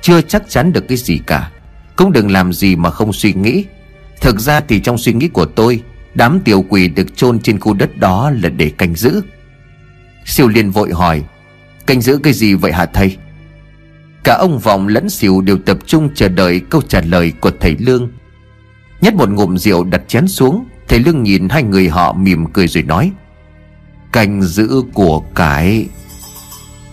[0.00, 1.50] Chưa chắc chắn được cái gì cả.
[1.96, 3.64] Cũng đừng làm gì mà không suy nghĩ.
[4.20, 5.82] Thực ra thì trong suy nghĩ của tôi,
[6.14, 9.22] Đám tiểu quỷ được chôn trên khu đất đó là để canh giữ.
[10.24, 11.22] Siêu liên vội hỏi,
[11.86, 13.16] Canh giữ cái gì vậy hả thầy?
[14.24, 17.76] Cả ông Vọng lẫn xỉu đều tập trung chờ đợi câu trả lời của thầy
[17.78, 18.10] Lương.
[19.00, 22.68] Nhất một ngụm rượu đặt chén xuống Thầy Lương nhìn hai người họ mỉm cười
[22.68, 23.12] rồi nói,
[24.12, 25.88] Canh giữ của cái.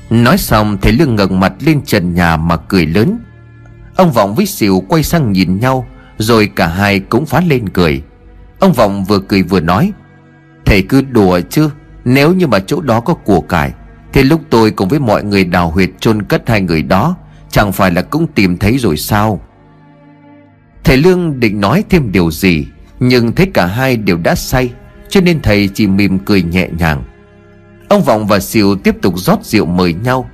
[0.10, 3.20] Nói xong, thầy Lương ngẩng mặt lên trần nhà mà cười lớn.
[3.96, 5.88] Ông Vọng với Sỉu quay sang nhìn nhau,
[6.18, 8.02] Rồi cả hai cũng phá lên cười.
[8.60, 9.92] Ông Vọng vừa cười vừa nói,
[10.66, 11.70] Thầy cứ đùa chứ,
[12.06, 13.74] Nếu như mà chỗ đó có của cải,
[14.14, 17.16] Thì lúc tôi cùng với mọi người đào huyệt chôn cất hai người đó,
[17.50, 19.42] Chẳng phải là cũng tìm thấy rồi sao?
[20.84, 22.68] Thầy Lương định nói thêm điều gì
[23.00, 24.72] nhưng thấy cả hai đều đã say,
[25.10, 27.04] Cho nên thầy chỉ mỉm cười nhẹ nhàng.
[27.90, 30.30] Ông Vọng và Siêu tiếp tục rót rượu mời nhau.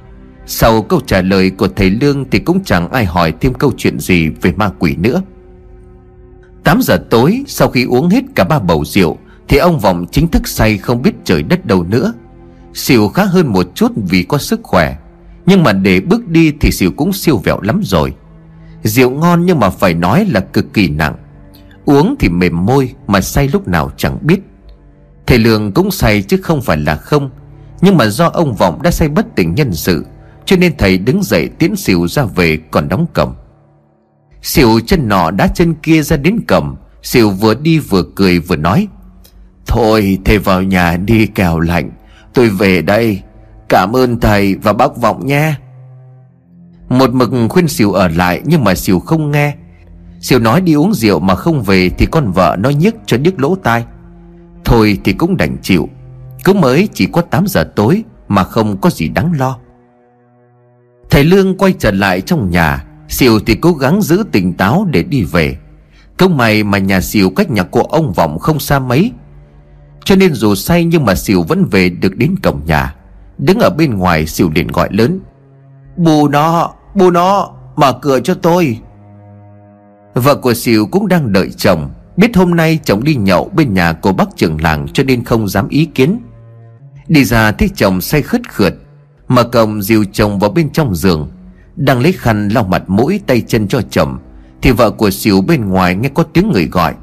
[0.46, 4.00] Sau câu trả lời của thầy Lương Thì cũng chẳng ai hỏi thêm câu chuyện
[4.00, 5.22] gì về ma quỷ nữa.
[6.64, 10.28] 8 giờ tối, sau khi uống hết cả ba bầu rượu, Thì ông Vọng chính
[10.28, 12.14] thức say không biết trời đất đâu nữa.
[12.74, 14.98] Siêu khá hơn một chút vì có sức khỏe,
[15.46, 18.14] Nhưng mà để bước đi thì Siêu cũng siêu vẹo lắm rồi.
[18.84, 21.16] Rượu ngon nhưng mà phải nói là cực kỳ nặng.
[21.86, 24.40] Uống thì mềm môi mà say lúc nào chẳng biết.
[25.28, 27.30] Thầy Lương cũng say chứ không phải là không,
[27.82, 30.06] Nhưng mà do ông Vọng đã say bất tỉnh nhân sự,
[30.46, 33.36] Cho nên thầy đứng dậy tiến xỉu ra về còn đóng cổng.
[34.42, 38.56] Xỉu chân nọ đá chân kia ra đến cổng, Xỉu vừa đi vừa cười vừa
[38.56, 38.88] nói,
[39.68, 41.92] Thôi, thầy vào nhà đi kèo lạnh,
[42.34, 43.22] Tôi về đây.
[43.70, 45.58] Cảm ơn thầy và bác Vọng nha
[46.90, 49.56] Một mực khuyên Xỉu ở lại, Nhưng mà Xỉu không nghe
[50.22, 53.40] Siêu nói đi uống rượu mà không về Thì con vợ nó nhức cho nhức
[53.40, 53.86] lỗ tai.
[54.66, 55.90] Thôi thì cũng đành chịu.
[56.44, 59.58] Cũng mới chỉ có 8 giờ tối Mà không có gì đáng lo.
[61.10, 62.86] Thầy Lương quay trở lại trong nhà.
[63.10, 65.58] Siêu thì cố gắng giữ tỉnh táo để đi về.
[66.18, 69.12] Không mày mà nhà Siêu cách nhà của ông Vọng không xa mấy.
[70.04, 72.96] Cho nên dù say nhưng mà Siêu vẫn về được đến cổng nhà.
[73.38, 75.20] Đứng ở bên ngoài Siêu liền gọi lớn.
[75.98, 78.80] Bù nó, bù nó, mở cửa cho tôi.
[80.14, 81.90] Vợ của Sỉu cũng đang đợi chồng.
[82.18, 85.48] Biết hôm nay chồng đi nhậu bên nhà của bác trưởng làng cho nên không
[85.48, 86.20] dám ý kiến.
[87.08, 88.74] Đi ra thấy chồng say khất khượt.
[89.28, 91.32] Mở cổng dìu chồng vào bên trong giường.
[91.76, 94.20] Đang lấy khăn lau mặt mũi tay chân cho chồng,
[94.62, 96.94] Thì vợ của Sỉu bên ngoài nghe có tiếng người gọi.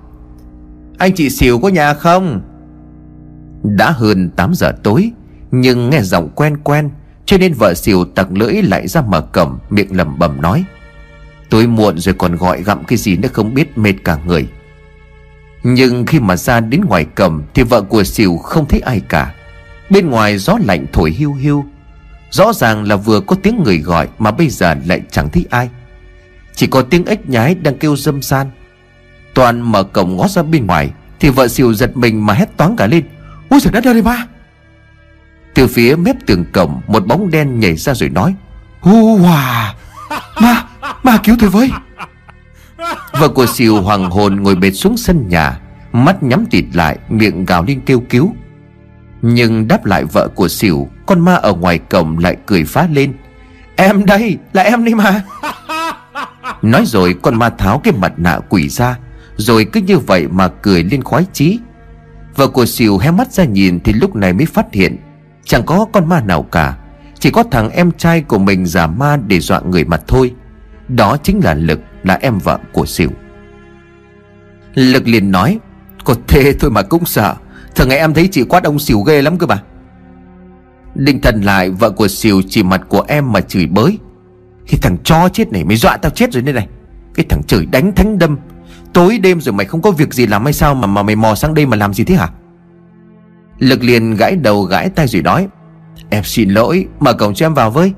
[0.98, 2.40] Anh chị Sỉu có nhà không?
[3.62, 5.10] Đã hơn 8 giờ tối,
[5.50, 6.90] Nhưng nghe giọng quen quen,
[7.26, 10.64] Cho nên vợ Sỉu tặc lưỡi lại ra mở cổng Miệng lẩm bẩm nói.
[11.50, 14.48] Tối muộn rồi còn gọi gặm cái gì nữa không biết, mệt cả người.
[15.62, 19.34] Nhưng khi mà ra đến ngoài cầm Thì vợ của xỉu không thấy ai cả.
[19.90, 21.64] Bên ngoài gió lạnh thổi hiu hiu.
[22.30, 25.68] Rõ ràng là vừa có tiếng người gọi Mà bây giờ lại chẳng thấy ai.
[26.54, 28.50] Chỉ có tiếng ếch nhái đang kêu dâm san
[29.34, 30.90] Toàn mở cổng ngó ra bên ngoài
[31.20, 33.04] Thì vợ xỉu giật mình mà hét toáng cả lên.
[33.48, 34.26] Ôi trời đất ơi, ba!
[35.54, 38.34] Từ phía mép tường cổng, Một bóng đen nhảy ra rồi nói.
[38.80, 39.74] Hu hòa
[40.40, 40.67] Ma
[41.02, 41.70] Ma cứu tôi với.
[43.20, 45.60] Vợ của xỉu hoàng hồn ngồi bệt xuống sân nhà,
[45.92, 48.34] Mắt nhắm tịt lại, Miệng gào lên kêu cứu.
[49.22, 53.12] Nhưng đáp lại vợ của xỉu Con ma ở ngoài cổng lại cười phá lên.
[53.76, 55.22] Em đây, là em đi mà.
[56.62, 58.98] Nói rồi con ma tháo cái mặt nạ quỷ ra,
[59.36, 61.58] Rồi cứ như vậy mà cười lên khoái chí.
[62.36, 64.96] Vợ của xỉu hé mắt ra nhìn Thì lúc này mới phát hiện,
[65.44, 66.76] Chẳng có con ma nào cả,
[67.18, 70.34] Chỉ có thằng em trai của mình giả ma để dọa người mặt thôi
[70.88, 73.10] đó chính là Lực, Là em vợ của Sỉu
[74.74, 75.58] Lực liền nói,
[76.04, 77.34] Có thế thôi mà cũng sợ.
[77.74, 79.62] Thường ngày em thấy chị quát ông Sỉu ghê lắm cơ mà.
[80.94, 83.98] Đinh thần lại, vợ của Sỉu chỉ mặt của em mà chửi bới.
[84.66, 86.68] Cái thằng cho chết này mới dọa tao chết rồi đây này.
[87.14, 88.36] Cái thằng chửi đánh thánh đâm.
[88.92, 91.34] Tối đêm rồi mày không có việc gì làm hay sao mà mà mày mò
[91.34, 92.28] sang đây mà làm gì thế hả?
[93.58, 95.48] Lực liền gãi đầu gãi tay rồi nói,
[96.10, 97.92] Em xin lỗi, Mở cổng cho em vào với.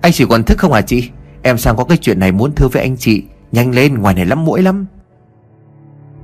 [0.00, 1.10] Anh chỉ còn thức không hả chị?
[1.42, 3.22] Em sang có cái chuyện này muốn thưa với anh chị,
[3.52, 4.86] Nhanh lên, ngoài này lắm mũi lắm.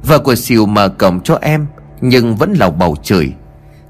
[0.02, 1.66] Vợ của Sìu mở cổng cho em,
[2.00, 3.32] Nhưng vẫn lầu bầu chửi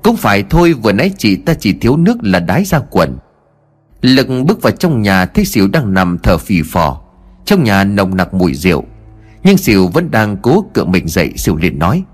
[0.03, 3.18] Cũng phải thôi, vừa nãy chị ta chỉ thiếu nước là đái ra quần.
[4.01, 7.03] Lực bước vào trong nhà, thấy Sìu đang nằm thở phì phò.
[7.45, 8.85] Trong nhà nồng nặc mùi rượu.
[9.43, 12.05] Nhưng Sìu vẫn đang cố cựa mình dậy Sìu liền nói,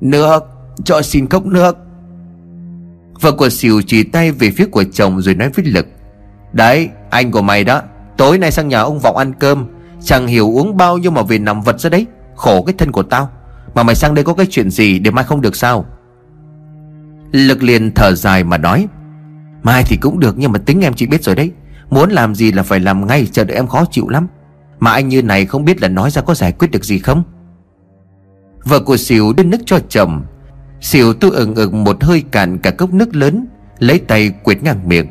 [0.00, 0.40] Nước,
[0.84, 1.76] cho xin cốc nước.
[3.20, 5.86] Vợ của Sìu chỉ tay về phía của chồng rồi nói với Lực,
[6.52, 7.82] Đấy, anh của mày đó
[8.20, 9.66] Tối nay sang nhà ông Vọng ăn cơm.
[10.02, 12.06] Chẳng hiểu uống bao nhiêu mà về nằm vật ra đấy.
[12.36, 13.30] Khổ cái thân của tao.
[13.74, 15.86] Mà mày sang đây có cái chuyện gì để mai không được sao?
[17.32, 18.88] Lực liền thở dài mà nói,
[19.62, 21.52] Mai thì cũng được nhưng mà tính em chị biết rồi đấy.
[21.90, 24.26] Muốn làm gì là phải làm ngay, Chờ đợi em khó chịu lắm.
[24.78, 27.22] Mà anh như này không biết là nói ra có giải quyết được gì không?
[28.64, 30.22] Vợ của xỉu đưa nước cho chồng.
[30.80, 33.46] Xỉu tôi ừng ừng một hơi cạn cả cốc nước lớn,
[33.78, 35.06] Lấy tay quyệt ngang miệng.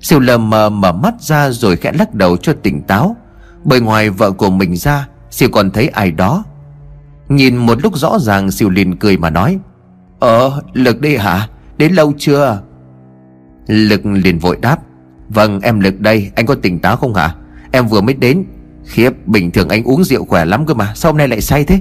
[0.00, 3.16] Siêu lờ mờ mở mắt ra rồi khẽ lắc đầu cho tỉnh táo.
[3.64, 6.44] Bởi ngoài vợ của mình ra, Siêu còn thấy ai đó.
[7.28, 9.58] Nhìn một lúc rõ ràng, Siêu liền cười mà nói
[10.18, 11.48] Ờ Lực đây hả?
[11.76, 12.62] Đến lâu chưa?
[13.66, 14.78] Lực liền vội đáp
[15.28, 17.34] Vâng em Lực đây, Anh có tỉnh táo không hả?
[17.72, 18.44] Em vừa mới đến.
[18.84, 21.64] Khiếp, bình thường anh uống rượu khỏe lắm cơ mà, Sao hôm nay lại say
[21.64, 21.80] thế?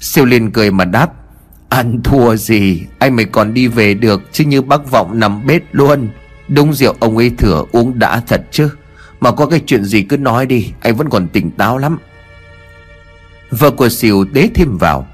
[0.00, 1.12] Siêu liền cười mà đáp,
[1.68, 5.62] Ăn thua gì, Anh mày còn đi về được Chứ như bác vọng nằm bếp
[5.72, 6.08] luôn.
[6.48, 8.70] Đúng rượu, ông ấy thừa uống đã thật chứ?
[9.20, 11.98] Mà có cái chuyện gì cứ nói đi, Anh vẫn còn tỉnh táo lắm.
[13.50, 15.06] Vợ của xỉu đế thêm vào.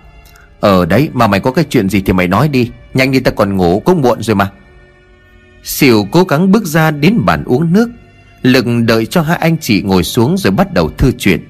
[0.61, 2.71] Ở đấy, mà mày có cái chuyện gì thì mày nói đi.
[2.95, 4.51] Nhanh đi, ta còn ngủ, cũng muộn rồi mà.
[5.65, 7.91] Xỉu cố gắng bước ra đến bàn uống nước,
[8.43, 11.45] Lực đợi cho hai anh chị ngồi xuống rồi bắt đầu thư chuyện.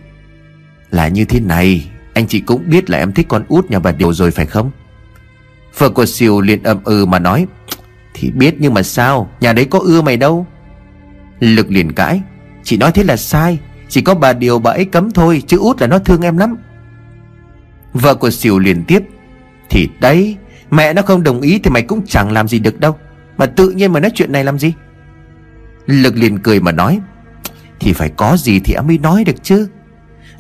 [0.91, 3.93] Là như thế này, Anh chị cũng biết là em thích con út nhà bà
[3.93, 4.70] Điều rồi phải không?
[5.78, 7.47] Vợ của Siêu liền ậm ừ mà nói
[8.14, 9.30] thì biết nhưng mà sao?
[9.40, 10.46] Nhà đấy có ưa mày đâu.
[11.40, 12.20] Lực liền cãi.
[12.62, 13.58] Chị nói thế là sai.
[13.88, 16.56] Chỉ có bà điều bà ấy cấm thôi, Chứ út là nó thương em lắm.
[17.92, 19.02] Vợ của xỉu liền tiếp.
[19.70, 20.36] Thì đấy,
[20.70, 22.96] Mẹ nó không đồng ý thì mày cũng chẳng làm gì được đâu.
[23.36, 24.72] Mà tự nhiên mà nói chuyện này làm gì?
[25.86, 27.00] Lực liền cười mà nói,
[27.80, 29.68] Thì phải có gì thì em mới nói được chứ.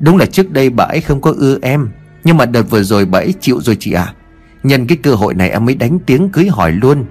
[0.00, 1.90] Đúng là trước đây bà ấy không có ưa em,
[2.24, 4.14] Nhưng mà đợt vừa rồi bà ấy chịu rồi chị à
[4.62, 7.04] Nhân cái cơ hội này em mới đánh tiếng cưới hỏi luôn.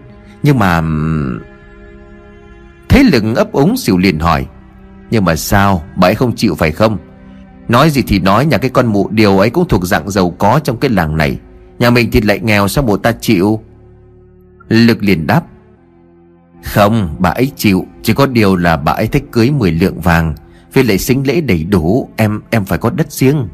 [0.44, 0.82] Nhưng mà
[2.90, 4.48] Thấy lực ấp úng xỉu liền hỏi,
[5.12, 6.98] Nhưng mà sao, bà ấy không chịu phải không?
[7.68, 10.60] Nói gì thì nói, nhà cái con mụ điều ấy cũng thuộc dạng giàu có
[10.64, 11.40] trong cái làng này.
[11.80, 13.64] Nhà mình thì lại nghèo, sao bộ ta chịu?
[14.68, 15.44] Lực liền đáp,
[16.64, 20.36] Không, bà ấy chịu, Chỉ có điều là bà ấy thích cưới 10 lượng vàng
[20.74, 23.48] Vì lại sinh lễ đầy đủ, Em em phải có đất riêng.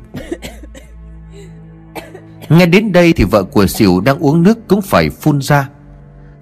[2.49, 5.69] Nghe đến đây thì vợ của xỉu đang uống nước cũng phải phun ra.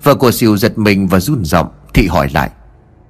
[0.06, 1.68] Vợ của Sỉu giật mình và run giọng.
[1.93, 2.49] Thị hỏi lại,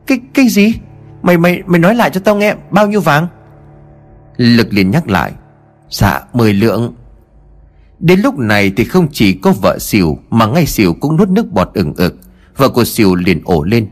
[0.08, 0.74] Cái cái gì?
[1.22, 3.28] Mày mày mày nói lại cho tao nghe, Bao nhiêu vàng?
[4.38, 5.32] Lực liền nhắc lại
[5.90, 6.94] Dạ mười lượng.
[8.00, 11.52] Đến lúc này thì không chỉ có vợ xỉu Mà ngay xỉu cũng nuốt nước
[11.52, 12.16] bọt ửng ực.
[12.58, 13.88] Vợ của xỉu liền ổ lên,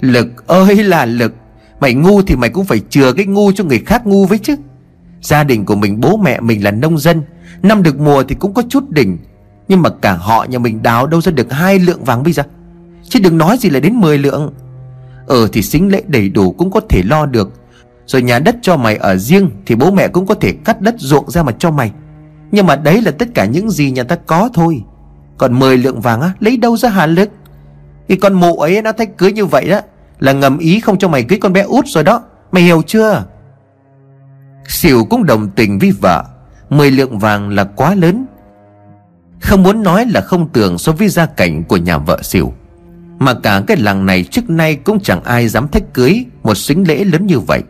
[0.00, 1.34] Lực ơi là lực,
[1.80, 4.56] Mày ngu thì mày cũng phải chừa cái ngu cho người khác ngu với chứ.
[5.20, 7.22] Gia đình của mình, bố mẹ mình là nông dân,
[7.62, 9.18] Năm được mùa thì cũng có chút đỉnh
[9.68, 12.42] nhưng mà cả họ nhà mình đào đâu ra được hai lượng vàng bây giờ.
[13.02, 14.52] Chứ đừng nói gì là đến 10 lượng.
[15.26, 17.52] Ờ thì xính lễ đầy đủ cũng có thể lo được.
[18.06, 20.94] Rồi nhà đất cho mày ở riêng Thì bố mẹ cũng có thể cắt đất
[20.98, 21.92] ruộng ra mà cho mày.
[22.50, 24.82] Nhưng mà đấy là tất cả những gì nhà ta có thôi.
[25.38, 27.30] Còn 10 lượng vàng á, Lấy đâu ra hà lực?
[28.08, 29.80] Thì con mụ ấy nó thách cưới như vậy đó,
[30.20, 32.22] Là ngầm ý không cho mày cưới con bé út rồi đó.
[32.52, 33.24] Mày hiểu chưa?
[34.68, 36.24] Xỉu cũng đồng tình với vợ.
[36.70, 38.26] Mười lượng vàng là quá lớn.
[39.42, 42.52] Không muốn nói là không tưởng so với gia cảnh của nhà vợ xỉu.
[43.18, 46.88] Mà cả cái làng này trước nay cũng chẳng ai dám thách cưới Một xính
[46.88, 47.62] lễ lớn như vậy.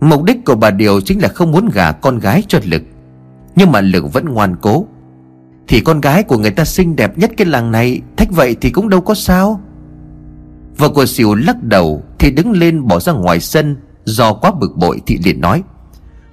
[0.00, 2.82] Mục đích của bà Điều chính là không muốn gả con gái cho Lực.
[3.56, 4.86] Nhưng mà Lực vẫn ngoan cố.
[5.68, 8.70] Thì con gái của người ta xinh đẹp nhất cái làng này, Thách vậy thì
[8.70, 9.60] cũng đâu có sao.
[10.76, 14.76] Vợ của xỉu lắc đầu Thì đứng lên bỏ ra ngoài sân, Do quá bực
[14.76, 15.62] bội thì liền nói,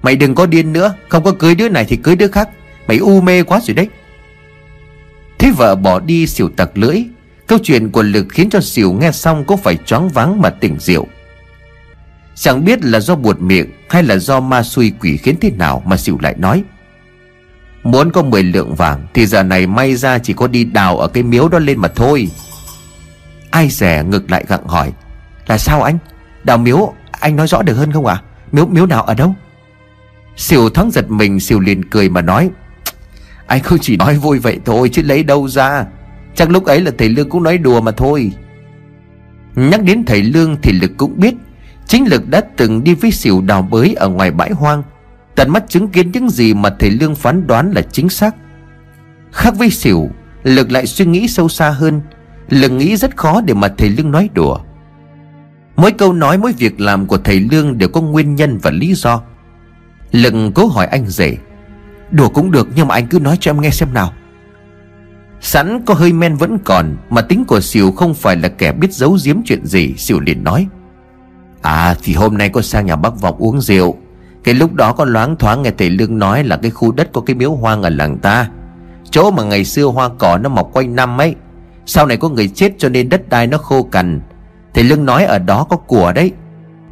[0.02, 2.48] Mày đừng có điên nữa, Không có cưới đứa này thì cưới đứa khác.
[2.88, 3.88] Mày u mê quá rồi đấy.
[5.38, 7.04] Thế vợ bỏ đi xỉu tặc lưỡi.
[7.46, 10.78] Câu chuyện của Lực khiến cho xỉu nghe xong Cũng phải choáng váng mà tỉnh
[10.78, 11.06] rượu.
[12.34, 15.82] Chẳng biết là do buột miệng Hay là do ma xui quỷ khiến thế nào
[15.86, 16.62] Mà xỉu lại nói.
[17.82, 21.08] Muốn có 10 lượng vàng Thì giờ này may ra chỉ có đi đào ở
[21.08, 22.28] cái miếu đó lên mà thôi.
[23.50, 24.92] Ai rẻ ngược lại gặng hỏi,
[25.46, 25.98] Là sao anh?
[26.44, 28.14] Đào miếu, anh nói rõ được hơn không ạ?
[28.14, 28.22] À?
[28.52, 29.34] Miếu miếu nào ở đâu?
[30.36, 32.50] Xỉu thoáng giật mình, xỉu liền cười mà nói
[33.48, 35.86] anh không chỉ nói vui vậy thôi, Chứ lấy đâu ra?
[36.34, 38.32] Chắc lúc ấy là thầy Lương cũng nói đùa mà thôi.
[39.54, 41.34] Nhắc đến thầy Lương thì Lực cũng biết,
[41.86, 44.82] Chính Lực đã từng đi với xỉu đào bới ở ngoài bãi hoang.
[45.34, 48.34] Tận mắt chứng kiến những gì mà thầy Lương phán đoán là chính xác.
[49.32, 50.08] Khác với xỉu,
[50.42, 52.00] Lực lại suy nghĩ sâu xa hơn.
[52.48, 54.58] Lực nghĩ rất khó để mà thầy Lương nói đùa.
[55.76, 58.94] Mỗi câu nói, mỗi việc làm của thầy Lương đều có nguyên nhân và lý
[58.94, 59.22] do.
[60.12, 61.36] Lực cố hỏi anh rể
[62.10, 64.12] Đùa cũng được, nhưng mà anh cứ nói cho em nghe xem nào.
[65.40, 68.92] Sẵn có hơi men vẫn còn, Mà tính của Sỉu không phải là kẻ biết
[68.92, 70.66] giấu giếm chuyện gì Sỉu liền nói.
[71.62, 73.96] À thì hôm nay con sang nhà bác vọng uống rượu.
[74.44, 77.20] Cái lúc đó con loáng thoáng nghe thầy Lương nói là cái khu đất có
[77.20, 78.48] cái miếu hoang ở làng ta.
[79.10, 81.34] Chỗ mà ngày xưa hoa cỏ nó mọc quanh năm ấy.
[81.86, 84.20] Sau này có người chết cho nên đất đai nó khô cằn.
[84.74, 86.32] Thầy Lương nói ở đó có của đấy.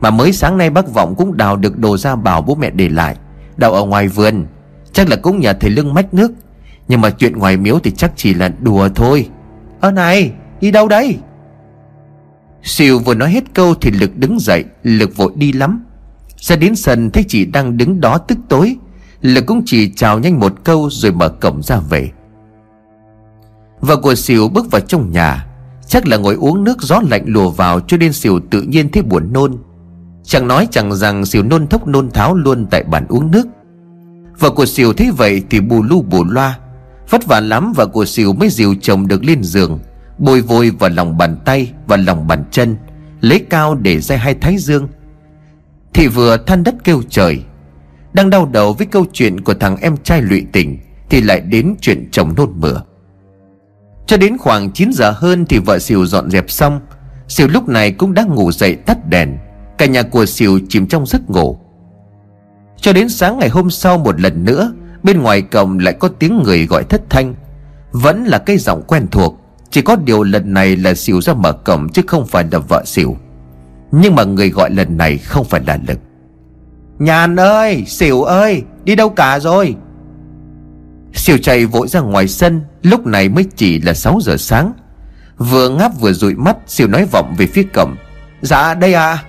[0.00, 2.88] Mà mới sáng nay bác Vọng cũng đào được đồ ra bảo bố mẹ để
[2.88, 3.16] lại.
[3.56, 4.46] Đào ở ngoài vườn
[4.96, 6.32] Chắc là cũng nhà thầy Lương mách nước.
[6.88, 9.28] Nhưng mà chuyện ngoài miếu thì chắc chỉ là đùa thôi.
[9.80, 11.18] Ơ này, đi đâu đây?
[12.62, 14.64] Siêu vừa nói hết câu thì Lực đứng dậy.
[14.82, 15.84] Lực vội đi lắm.
[16.36, 18.76] Ra đến sân thấy chị đang đứng đó tức tối.
[19.20, 22.10] Lực cũng chỉ chào nhanh một câu Rồi mở cổng ra về.
[23.80, 25.46] Vợ của Siêu bước vào trong nhà.
[25.86, 29.02] Chắc là ngồi uống nước gió lạnh lùa vào Cho nên Sỉu tự nhiên thấy
[29.02, 29.56] buồn nôn.
[30.24, 33.46] Chẳng nói chẳng rằng Sỉu nôn thốc nôn tháo luôn tại bàn uống nước.
[34.38, 36.58] Vợ của Sỉu thấy vậy thì bù lu bù loa.
[37.10, 39.78] Vất vả lắm vợ của Sỉu mới dìu chồng được lên giường
[40.18, 42.76] Bôi vôi vào lòng bàn tay và lòng bàn chân,
[43.20, 44.88] Lấy cao để ra hai thái dương.
[45.94, 47.42] Thì vừa than đất kêu trời,
[48.12, 50.78] Đang đau đầu với câu chuyện của thằng em trai lụy tình,
[51.10, 52.82] Thì lại đến chuyện chồng nôn mửa.
[54.06, 56.80] Cho đến khoảng 9 giờ hơn thì vợ Sỉu dọn dẹp xong.
[57.28, 59.36] Sỉu lúc này cũng đang ngủ dậy tắt đèn.
[59.78, 61.58] Cả nhà của Sỉu chìm trong giấc ngủ.
[62.80, 64.72] Cho đến sáng ngày hôm sau một lần nữa,
[65.02, 67.34] Bên ngoài cổng lại có tiếng người gọi thất thanh.
[67.92, 71.52] Vẫn là cái giọng quen thuộc, Chỉ có điều lần này là xỉu ra mở
[71.52, 73.16] cổng chứ không phải là vợ xỉu.
[73.92, 75.98] Nhưng mà người gọi lần này không phải là Lực.
[76.98, 79.74] Nhàn ơi, Xỉu ơi, Đi đâu cả rồi?
[81.14, 84.72] Xỉu chạy vội ra ngoài sân, Lúc này mới chỉ là 6 giờ sáng.
[85.38, 87.96] Vừa ngáp vừa dụi mắt, xỉu nói vọng về phía cổng.
[88.42, 89.22] Dạ đây à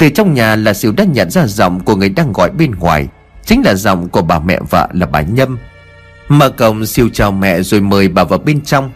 [0.00, 3.08] từ trong nhà là Siêu đã nhận ra giọng của người đang gọi bên ngoài,
[3.44, 5.58] Chính là giọng của bà mẹ vợ là bà Nhâm.
[6.28, 8.90] Mở cổng Siêu chào mẹ rồi mời bà vào bên trong.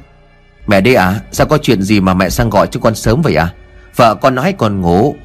[0.67, 3.35] Mẹ đây à Sao có chuyện gì mà mẹ sang gọi cho con sớm vậy
[3.35, 3.53] à?
[3.97, 5.17] Vợ con nói con ngủ.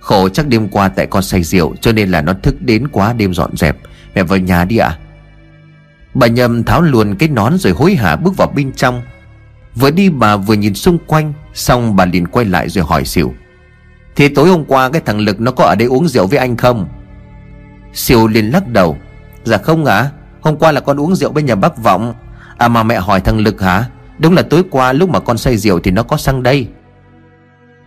[0.00, 3.12] Khổ, chắc đêm qua tại con say rượu, Cho nên là nó thức đến quá
[3.12, 3.76] đêm dọn dẹp.
[4.14, 4.88] Mẹ vào nhà đi ạ.
[4.88, 4.98] À?
[6.14, 9.02] Bà Nhâm tháo luôn cái nón rồi hối hả bước vào bên trong.
[9.74, 13.34] Vừa đi bà vừa nhìn xung quanh, Xong bà liền quay lại rồi hỏi xỉu
[14.16, 16.56] thì tối hôm qua cái thằng Lực nó có ở đây uống rượu với anh
[16.56, 16.88] không?
[17.92, 18.96] Siêu liền lắc đầu.
[19.44, 19.96] Dạ không ạ.
[19.96, 20.10] À?
[20.40, 22.14] Hôm qua là con uống rượu bên nhà bác Vọng.
[22.58, 23.84] À mà mẹ hỏi thằng Lực hả?
[24.18, 26.68] Đúng là tối qua lúc mà con say rượu thì nó có sang đây.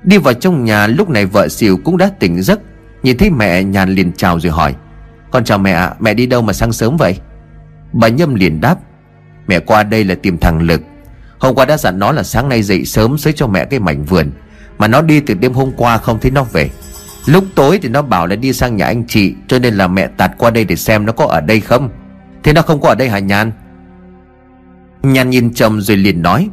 [0.04, 2.60] Đi vào trong nhà, lúc này vợ Siêu cũng đã tỉnh giấc.
[3.04, 4.76] Nhìn thấy mẹ nhàn liền chào rồi hỏi.
[5.32, 7.20] Con chào mẹ ạ, Mẹ đi đâu mà sang sớm vậy?
[7.94, 8.76] Bà Nhâm liền đáp.
[9.48, 10.82] Mẹ qua đây là tìm thằng Lực.
[11.40, 14.04] Hôm qua đã dặn nó là sáng nay dậy sớm, Xới cho mẹ cái mảnh
[14.04, 14.32] vườn.
[14.78, 16.70] Mà nó đi từ đêm hôm qua không thấy nó về.
[17.26, 20.08] Lúc tối thì nó bảo là đi sang nhà anh chị, Cho nên là mẹ
[20.08, 21.90] tạt qua đây để xem nó có ở đây không.
[22.44, 23.52] Thế nó không có ở đây hả Nhàn
[25.04, 26.50] Nhàn nhìn chồng rồi liền nói,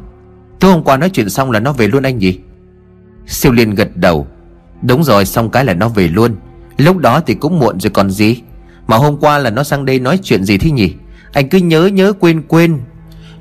[0.59, 2.39] Tối hôm qua nói chuyện xong là nó về luôn anh gì
[3.27, 4.27] Siêu Liên gật đầu,
[4.81, 6.35] Đúng rồi, xong cái là nó về luôn.
[6.77, 8.41] Lúc đó thì cũng muộn rồi còn gì.
[8.87, 10.93] Mà hôm qua là nó sang đây nói chuyện gì thế nhỉ?
[11.33, 12.79] Anh cứ nhớ nhớ quên quên.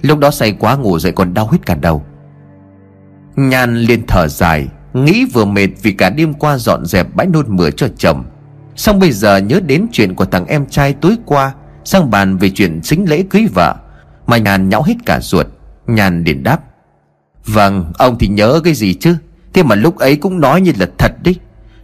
[0.02, 2.04] Lúc đó say quá ngủ dậy còn đau hết cả đầu.
[3.36, 7.56] Nhan liền thở dài, Nghĩ vừa mệt vì cả đêm qua dọn dẹp bãi nôn
[7.56, 8.24] mửa cho chồng
[8.76, 11.52] Xong bây giờ nhớ đến chuyện của thằng em trai tối qua,
[11.84, 13.74] Sang bàn về chuyện xính lễ cưới vợ,
[14.26, 15.46] Mà nhàn nhão hết cả ruột.
[15.86, 16.60] Nhàn liền đáp
[17.46, 19.16] Vâng ông thì nhớ cái gì chứ?
[19.52, 21.36] Thế mà lúc ấy cũng nói như là thật đấy.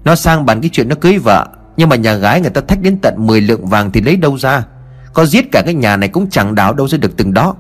[0.05, 2.83] Nó sang bàn cái chuyện nó cưới vợ, Nhưng mà nhà gái người ta thách
[2.83, 4.65] đến tận 10 lượng vàng thì lấy đâu ra?
[5.13, 7.55] Có giết cả cái nhà này cũng chẳng đào đâu ra được từng đó.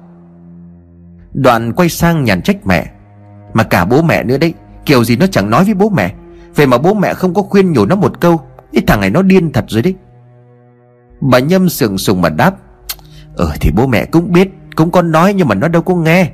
[1.32, 2.90] Đoạn quay sang nhàn trách mẹ
[3.56, 4.54] mà cả bố mẹ nữa đấy,
[4.86, 6.14] Kiểu gì nó chẳng nói với bố mẹ.
[6.54, 8.40] Vậy mà bố mẹ không có khuyên nhủ nó một câu
[8.70, 9.94] Ý thằng này nó điên thật rồi đấy.
[11.20, 12.54] Bà Nhâm sừng sùng mà đáp
[13.34, 16.30] Ừ thì bố mẹ cũng biết, Cũng có nói nhưng mà nó đâu có nghe.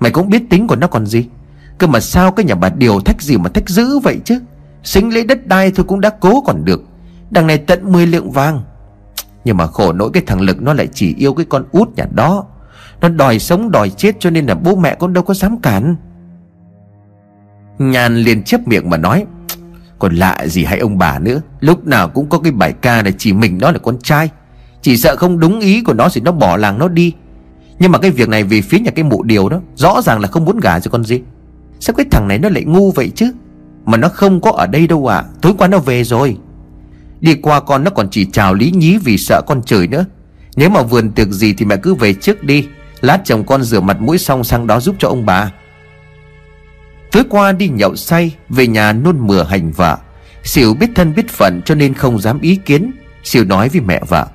[0.00, 1.28] Mày cũng biết tính của nó còn gì.
[1.78, 4.40] Cơ mà sao cái nhà bà điều thách gì mà thách dữ vậy chứ?
[4.84, 6.82] Xính lấy đất đai thôi cũng đã cố còn được.
[7.30, 8.62] Đằng này tận 10 lượng vàng.
[9.44, 12.04] Nhưng mà khổ nỗi cái thằng Lực nó lại chỉ yêu cái con út nhà
[12.14, 12.44] đó.
[13.00, 15.96] Nó đòi sống đòi chết cho nên là bố mẹ con đâu có dám cản.
[17.78, 19.24] Nhàn liền chép miệng mà nói,
[19.98, 21.40] Còn lạ gì hay ông bà nữa?
[21.60, 24.30] Lúc nào cũng có cái bài ca này, chỉ mình nó là con trai.
[24.82, 27.12] Chỉ sợ không đúng ý của nó thì nó bỏ làng nó đi.
[27.78, 30.28] Nhưng mà cái việc này về phía nhà cái mụ điều đó, Rõ ràng là
[30.28, 31.20] không muốn gả cho con gì.
[31.80, 33.32] Sao cái thằng này nó lại ngu vậy chứ?
[33.84, 35.24] Mà nó không có ở đây đâu à.
[35.42, 36.36] Tối qua nó về rồi.
[37.20, 40.04] Đi qua con nó còn chỉ chào lý nhí vì sợ con trời nữa.
[40.56, 42.66] Nếu mà vườn tiệc gì thì mẹ cứ về trước đi.
[43.00, 45.52] Lát chồng con rửa mặt mũi xong, sang đó giúp cho ông bà.
[47.12, 49.98] Tối qua đi nhậu say Về nhà nôn mửa hành vợ
[50.44, 52.90] Xỉu biết thân biết phận cho nên không dám ý kiến.
[53.24, 54.26] Xỉu nói với mẹ vợ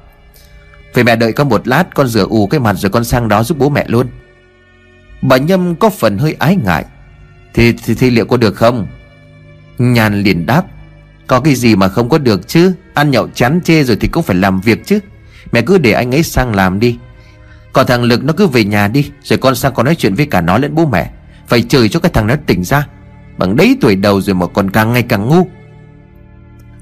[0.94, 3.44] Vậy mẹ đợi con một lát Con rửa ù cái mặt rồi con sang đó
[3.44, 4.08] giúp bố mẹ luôn.
[5.22, 6.86] Bà Nhâm có phần hơi ái ngại
[7.54, 8.88] thì, thì, thì liệu có được không?
[9.78, 10.64] Nhàn liền đáp
[11.28, 12.74] Có cái gì mà không có được chứ?
[12.94, 15.00] Ăn nhậu chán chê rồi thì cũng phải làm việc chứ.
[15.52, 16.98] Mẹ cứ để anh ấy sang làm đi.
[17.74, 20.26] Còn thằng Lực nó cứ về nhà đi Rồi con sang con nói chuyện với
[20.26, 21.12] cả nó lẫn bố mẹ.
[21.54, 22.88] Phải chửi cho cái thằng nó tỉnh ra.
[23.38, 25.48] Bằng đấy tuổi đầu rồi mà còn càng ngày càng ngu.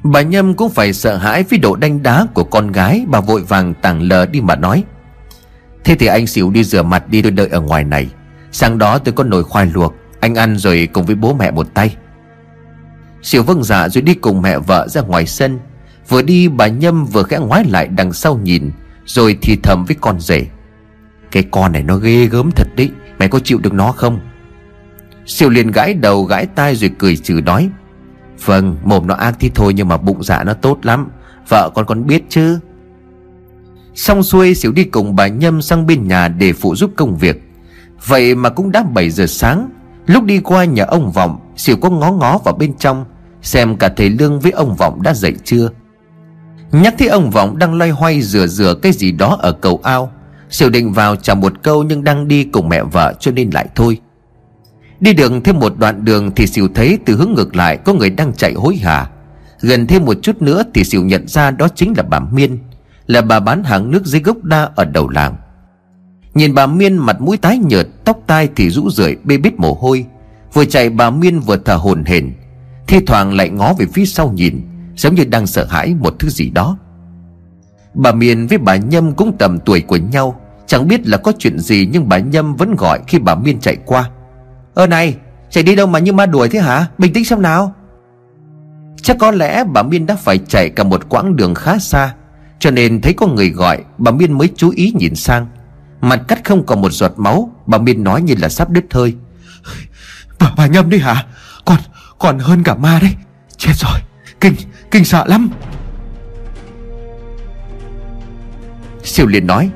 [0.04, 3.44] Bà Nhâm cũng phải sợ hãi với độ đanh đá của con gái Bà vội
[3.44, 4.84] vàng tảng lờ đi mà nói.
[5.84, 8.08] Thế thì anh xỉu đi rửa mặt đi, tôi đợi ở ngoài này.
[8.52, 11.68] Sáng đó tôi có nồi khoai luộc, anh ăn rồi cùng với bố mẹ một
[11.74, 11.96] tay.
[13.22, 15.60] Xỉu vâng dạ rồi đi cùng mẹ vợ ra ngoài sân.
[16.10, 18.72] Vừa đi, bà Nhâm vừa khẽ ngoái lại đằng sau nhìn,
[19.06, 20.46] Rồi thì thầm với con rể.
[21.32, 24.20] Cái con này nó ghê gớm thật đấy, Mày có chịu được nó không?
[25.26, 27.70] Siêu liền gãi đầu gãi tai rồi cười trừ nói
[28.46, 31.10] Vâng mồm nó ác thì thôi Nhưng mà bụng dạ nó tốt lắm.
[31.50, 32.60] Vợ con con biết chứ?
[33.96, 37.52] Xong xuôi, Siêu đi cùng bà Nhâm sang bên nhà để phụ giúp công việc.
[38.08, 39.70] Vậy mà cũng đã 7 giờ sáng.
[40.08, 43.06] Lúc đi qua nhà ông Vọng Xỉu có ngó ngó vào bên trong,
[43.42, 45.70] Xem cả thầy Lương với ông Vọng đã dậy chưa.
[46.72, 50.12] Nhắc thấy ông Vọng đang loay hoay rửa rửa cái gì đó ở cầu ao
[50.50, 53.68] Xỉu định vào chào một câu nhưng đang đi cùng mẹ vợ cho nên lại
[53.76, 54.00] thôi.
[55.02, 58.10] Đi đường thêm một đoạn đường thì Xỉu thấy từ hướng ngược lại có người
[58.10, 59.10] đang chạy hối hả.
[59.62, 62.60] Gần thêm một chút nữa thì Xỉu nhận ra đó chính là bà Miên,
[63.08, 65.36] Là bà bán hàng nước dưới gốc đa ở đầu làng.
[66.34, 69.74] Nhìn bà Miên mặt mũi tái nhợt, Tóc tai thì rũ rượi, bê bít mồ
[69.74, 70.06] hôi.
[70.54, 72.34] Vừa chạy bà Miên vừa thở hồn hển,
[72.88, 74.62] Thi thoảng lại ngó về phía sau nhìn,
[74.95, 76.78] Giống như đang sợ hãi một thứ gì đó.
[77.93, 81.60] Bà Miên với bà Nhâm cũng tầm tuổi của nhau, Chẳng biết là có chuyện
[81.60, 84.10] gì Nhưng bà Nhâm vẫn gọi khi bà Miên chạy qua.
[84.74, 85.16] Ơ này
[85.52, 86.88] Chạy đi đâu mà như ma đuổi thế hả?
[86.98, 87.76] Bình tĩnh xem nào.
[89.02, 92.14] Chắc có lẽ bà Miên đã phải chạy cả một quãng đường khá xa
[92.60, 95.48] Cho nên thấy có người gọi Bà Miên mới chú ý nhìn sang.
[96.02, 99.16] Mặt cắt không còn một giọt máu Bà Miên nói như là sắp đứt hơi.
[100.40, 101.26] Bà, bà Nhâm đi hả?
[101.66, 101.78] Còn
[102.20, 103.12] còn hơn cả ma đấy.
[103.58, 104.00] Chết rồi
[104.40, 104.54] Kinh
[104.92, 105.50] kinh sợ lắm.
[109.04, 109.70] Siêu liền nói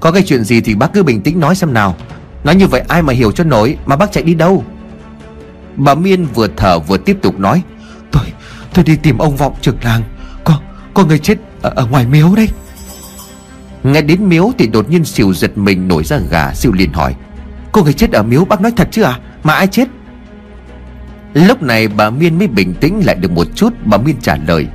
[0.00, 1.96] Có cái chuyện gì thì bác cứ bình tĩnh nói xem nào
[2.46, 4.64] Nói như vậy ai mà hiểu cho nổi Mà bác chạy đi đâu?
[5.76, 7.62] Bà Miên vừa thở vừa tiếp tục nói
[8.10, 8.22] Tôi
[8.74, 10.02] tôi đi tìm ông vọng trưởng làng.
[10.44, 10.60] Có
[10.94, 12.48] có người chết ở, ở ngoài miếu đấy.
[13.82, 17.14] Nghe đến miếu thì đột nhiên xỉu giật mình nổi ra gà Xỉu liền hỏi
[17.72, 19.88] Cô người chết ở miếu bác nói thật chứ à Mà ai chết?
[21.34, 24.66] Lúc này bà Miên mới bình tĩnh lại được một chút Bà Miên trả lời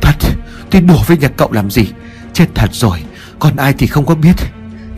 [0.00, 0.16] Thật
[0.70, 1.88] tôi đùa với nhà cậu làm gì?
[2.32, 3.02] Chết thật rồi
[3.38, 4.34] Còn ai thì không có biết.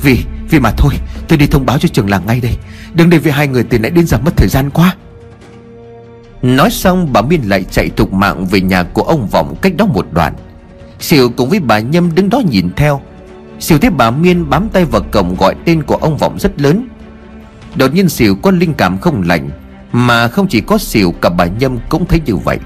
[0.03, 0.95] Vì vì mà thôi,
[1.29, 2.57] tôi đi thông báo cho trường làng ngay đây.
[2.95, 4.97] Đừng để vì hai người từ nãy đến giờ mất thời gian quá.
[6.43, 9.87] Nói xong, bà Miên lại chạy thục mạng về nhà của ông Vọng cách đó
[9.87, 10.35] một đoạn.
[11.01, 13.01] Siêu cùng với bà Nhâm đứng đó nhìn theo.
[13.61, 16.89] Siêu thấy bà Miên bám tay vào cổng gọi tên của ông Vọng rất lớn.
[17.75, 19.51] Đột nhiên Siêu có linh cảm không lành,
[19.93, 22.59] Mà không chỉ có Siêu cả bà Nhâm cũng thấy như vậy.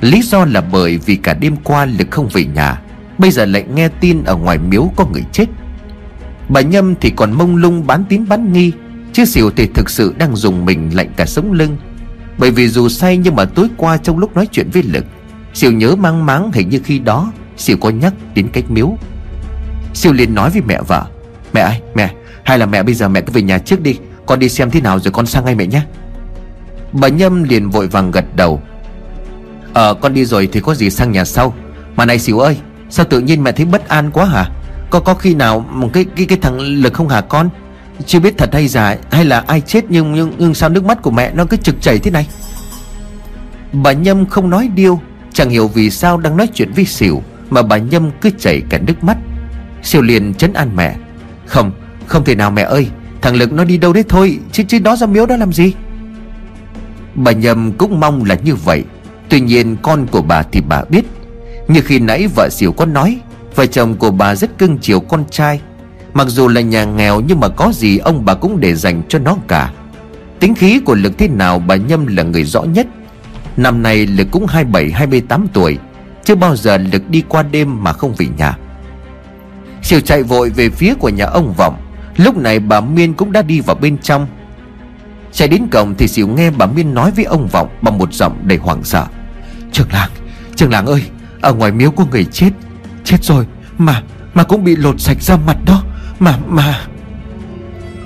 [0.00, 2.80] Lý do là bởi vì cả đêm qua Lực không về nhà,
[3.18, 5.44] Bây giờ lại nghe tin ở ngoài miếu có người chết.
[6.48, 8.72] Bà Nhâm thì còn mông lung bán tín bán nghi,
[9.12, 11.76] Chứ xỉu thì thực sự đang dùng mình lạnh cả sống lưng.
[12.38, 15.04] Bởi vì dù say nhưng mà tối qua trong lúc nói chuyện với Lực
[15.54, 18.96] xỉu nhớ mang máng hình như khi đó xỉu có nhắc đến cách miếu.
[19.94, 21.06] Xỉu liền nói với mẹ vợ,
[21.52, 22.10] Mẹ ơi, mẹ,
[22.44, 24.80] Hay là mẹ bây giờ mẹ cứ về nhà trước đi, Con đi xem thế
[24.80, 25.82] nào rồi con sang ngay mẹ nhé.
[26.92, 28.62] Bà Nhâm liền vội vàng gật đầu
[29.74, 31.54] Ờ con đi rồi thì có gì sang nhà sau.
[31.96, 32.56] Mà này xỉu ơi,
[32.90, 34.50] Sao tự nhiên mẹ thấy bất an quá hả?
[34.90, 37.48] Có có khi nào một cái cái cái thằng Lực không hả con?
[38.06, 41.02] Chưa biết thật hay giả Hay là ai chết nhưng nhưng, nhưng sao nước mắt
[41.02, 42.28] của mẹ nó cứ trực chảy thế này?
[43.72, 45.00] Bà Nhâm không nói điêu
[45.32, 48.78] Chẳng hiểu vì sao đang nói chuyện với xỉu Mà bà Nhâm cứ chảy cả
[48.78, 49.16] nước mắt.
[49.82, 50.96] Xỉu liền chấn an mẹ.
[51.46, 51.72] Không
[52.06, 52.88] không thể nào mẹ ơi
[53.22, 55.72] Thằng Lực nó đi đâu đấy thôi Chứ chứ đó ra miếu đó làm gì?
[57.14, 58.84] Bà Nhâm cũng mong là như vậy.
[59.28, 61.04] Tuy nhiên con của bà thì bà biết.
[61.68, 63.18] Như khi nãy vợ xỉu có nói
[63.56, 65.60] Vợ chồng của bà rất cưng chiều con trai.
[66.14, 69.18] Mặc dù là nhà nghèo Nhưng mà có gì ông bà cũng để dành cho
[69.18, 69.72] nó cả.
[70.40, 72.86] Tính khí của Lực thế nào Bà Nhâm là người rõ nhất.
[73.56, 75.78] Năm nay Lực cũng 27-28 tuổi.
[76.24, 78.58] Chưa bao giờ Lực đi qua đêm mà không về nhà.
[79.82, 81.76] Siêu chạy vội về phía của nhà ông Vọng.
[82.16, 84.26] Lúc này bà Miên cũng đã đi vào bên trong.
[85.32, 88.38] Chạy đến cổng thì Siêu nghe bà Miên nói với ông Vọng Bằng một giọng
[88.42, 89.06] đầy hoảng sợ.
[89.72, 90.10] Trường làng,
[90.56, 91.02] trường làng ơi
[91.40, 92.50] Ở ngoài miếu có người chết.
[93.06, 93.46] Chết rồi,
[93.78, 94.02] mà,
[94.34, 95.82] mà cũng bị lột sạch ra mặt đó.
[96.18, 96.80] Mà, mà.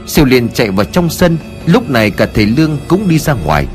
[0.07, 1.39] Siêu liền chạy vào trong sân.
[1.67, 3.67] Lúc này cả thầy Lương cũng đi ra ngoài.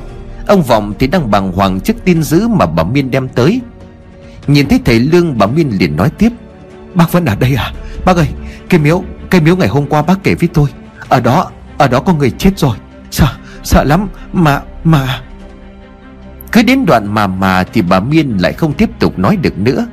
[0.47, 3.61] Ông Vọng thì đang bàng hoàng trước tin dữ mà bà Miên đem tới.
[4.47, 6.29] Nhìn thấy thầy Lương bà Miên liền nói tiếp.
[6.93, 7.73] Bác vẫn ở đây à?
[8.05, 8.27] Bác ơi
[8.69, 10.69] cái miếu Cái miếu ngày hôm qua bác kể với tôi.
[11.09, 12.77] Ở đó Ở đó có người chết rồi.
[13.11, 13.27] Sợ
[13.63, 14.07] Sợ lắm.
[14.33, 15.21] Mà Mà.
[16.51, 19.87] Cứ đến đoạn mà mà Thì bà Miên lại không tiếp tục nói được nữa.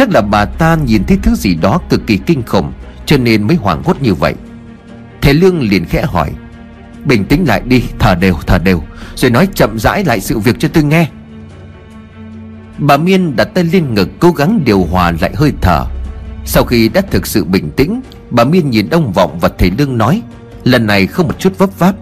[0.00, 2.72] Chắc là bà ta nhìn thấy thứ gì đó cực kỳ kinh khủng,
[3.06, 4.34] Cho nên mới hoảng hốt như vậy.
[5.22, 6.30] Thầy Lương liền khẽ hỏi,
[7.04, 8.82] Bình tĩnh lại đi, Thở đều thở đều,
[9.14, 11.08] Rồi nói chậm rãi lại sự việc cho tôi nghe.
[12.78, 15.84] Bà Miên đặt tay lên ngực, Cố gắng điều hòa lại hơi thở.
[16.44, 19.98] Sau khi đã thực sự bình tĩnh, Bà Miên nhìn ông Vọng và thầy Lương
[19.98, 20.22] nói,
[20.64, 21.94] Lần này không một chút vấp váp.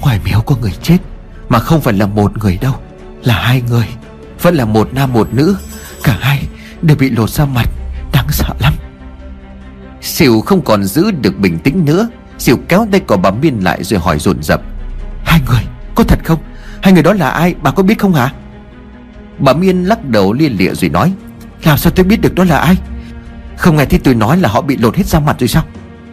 [0.00, 0.98] Ngoài miếu có người chết,
[1.48, 2.74] Mà không phải là một người đâu,
[3.24, 3.86] Là hai người,
[4.42, 5.56] Vẫn là một nam một nữ,
[6.02, 6.46] Cả hai
[6.86, 7.68] đều bị lột ra mặt,
[8.12, 8.72] Đáng sợ lắm.
[10.00, 12.08] Xỉu không còn giữ được bình tĩnh nữa.
[12.38, 14.60] Xỉu kéo tay của bà Miên lại rồi hỏi dồn dập.
[15.24, 15.62] Hai người,
[15.94, 16.38] có thật không?
[16.82, 17.54] Hai người đó là ai?
[17.62, 18.32] Bà có biết không hả?
[19.38, 21.12] Bà Miên lắc đầu lia lịa rồi nói,
[21.64, 22.76] Làm sao tôi biết được đó là ai?
[23.56, 25.64] Không nghe thấy tôi nói là họ bị lột hết ra mặt rồi sao?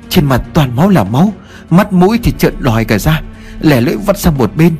[0.10, 1.34] Trên mặt toàn máu là máu,
[1.70, 3.22] Mắt mũi thì trợn lòi cả ra
[3.62, 4.76] Lẻ lưỡi vắt sang một bên.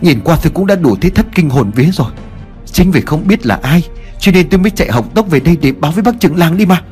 [0.00, 2.10] Nhìn qua tôi cũng đã đủ thấy thất kinh hồn vía rồi.
[2.72, 3.82] Chính vì không biết là ai
[4.20, 6.56] cho nên tôi mới chạy học tốc về đây để báo với bác trưởng làng
[6.56, 6.82] đi mà.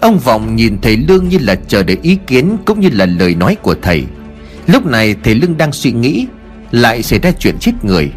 [0.00, 3.34] Ông Vọng nhìn thầy Lương như là chờ đợi ý kiến Cũng như là lời
[3.34, 4.04] nói của thầy.
[4.66, 6.26] Lúc này thầy Lương đang suy nghĩ,
[6.70, 8.12] Lại xảy ra chuyện chết người.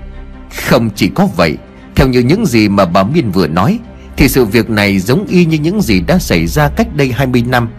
[0.68, 1.58] Không chỉ có vậy,
[1.96, 3.80] Theo như những gì mà bà Miên vừa nói,
[4.18, 7.44] Thì sự việc này giống y như những gì đã xảy ra cách đây 20
[7.48, 7.70] năm.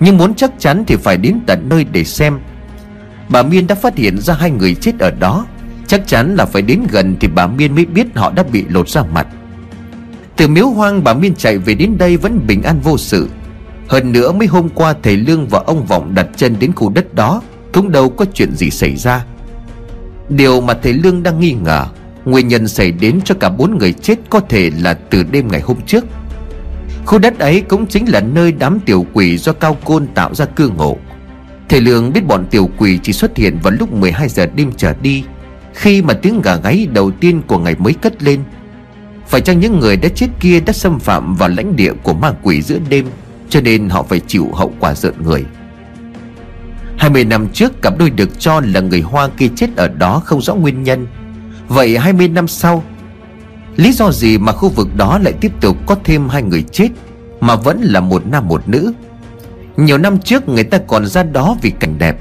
[0.00, 2.38] Nhưng muốn chắc chắn thì phải đến tận nơi để xem.
[3.28, 5.46] Bà Miên đã phát hiện ra hai người chết ở đó.
[5.88, 8.88] Chắc chắn là phải đến gần Thì bà Miên mới biết họ đã bị lột
[8.88, 9.26] ra mặt.
[10.36, 13.28] Từ miếu hoang bà Miên chạy về đến đây Vẫn bình an vô sự.
[13.88, 17.14] Hơn nữa mấy hôm qua thầy Lương và ông Vọng đặt chân đến khu đất
[17.14, 19.24] đó, Cũng đâu có chuyện gì xảy ra.
[20.28, 21.86] Điều mà thầy Lương đang nghi ngờ,
[22.24, 25.60] Nguyên nhân xảy đến cho cả bốn người chết Có thể là từ đêm ngày
[25.60, 26.04] hôm trước.
[27.06, 30.44] Khu đất ấy cũng chính là nơi đám tiểu quỷ do Cao Côn tạo ra
[30.44, 30.96] cư ngộ
[31.68, 34.94] Thầy Lương biết bọn tiểu quỷ chỉ xuất hiện vào lúc 12 giờ đêm trở
[35.02, 35.24] đi
[35.78, 38.40] khi mà tiếng gà gáy đầu tiên của ngày mới cất lên,
[39.26, 42.32] Phải chăng những người đã chết kia đã xâm phạm vào lãnh địa của ma
[42.42, 43.06] quỷ giữa đêm,
[43.48, 45.44] Cho nên họ phải chịu hậu quả rợn người?
[46.98, 50.40] 20 năm trước, cặp đôi được cho là người Hoa kia chết ở đó không
[50.42, 51.06] rõ nguyên nhân.
[51.68, 52.84] Vậy 20 năm sau,
[53.76, 56.88] Lý do gì mà khu vực đó lại tiếp tục có thêm hai người chết
[57.40, 58.92] Mà vẫn là một nam một nữ?
[59.76, 62.16] Nhiều năm trước, người ta còn ra đó vì cảnh đẹp,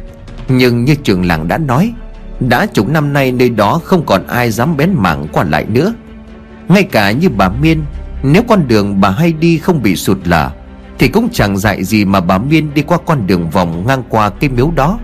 [0.48, 1.94] Nhưng như trường làng đã nói
[2.40, 5.94] đã chục năm nay nơi đó không còn ai dám bén mảng qua lại nữa.
[6.68, 7.84] Ngay cả như bà Miên,
[8.24, 10.50] Nếu con đường bà hay đi không bị sụt lở,
[11.00, 14.30] Thì cũng chẳng dạy gì mà bà Miên đi qua con đường vòng ngang qua
[14.30, 15.00] cái miếu đó.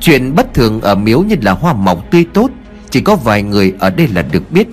[0.00, 2.50] Chuyện bất thường ở miếu như là hoa mọc tươi tốt,
[2.90, 4.68] Chỉ có vài người ở đây là được biết.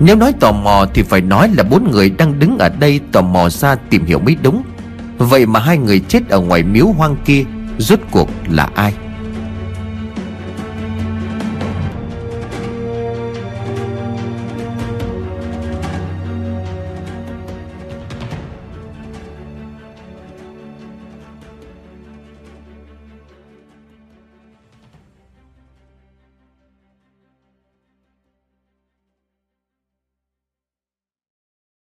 [0.00, 3.22] Nếu nói tò mò thì phải nói là bốn người đang đứng ở đây tò
[3.22, 4.62] mò ra tìm hiểu mới đúng.
[5.18, 7.44] Vậy mà hai người chết ở ngoài miếu hoang kia,
[7.78, 8.94] Rốt cuộc là ai?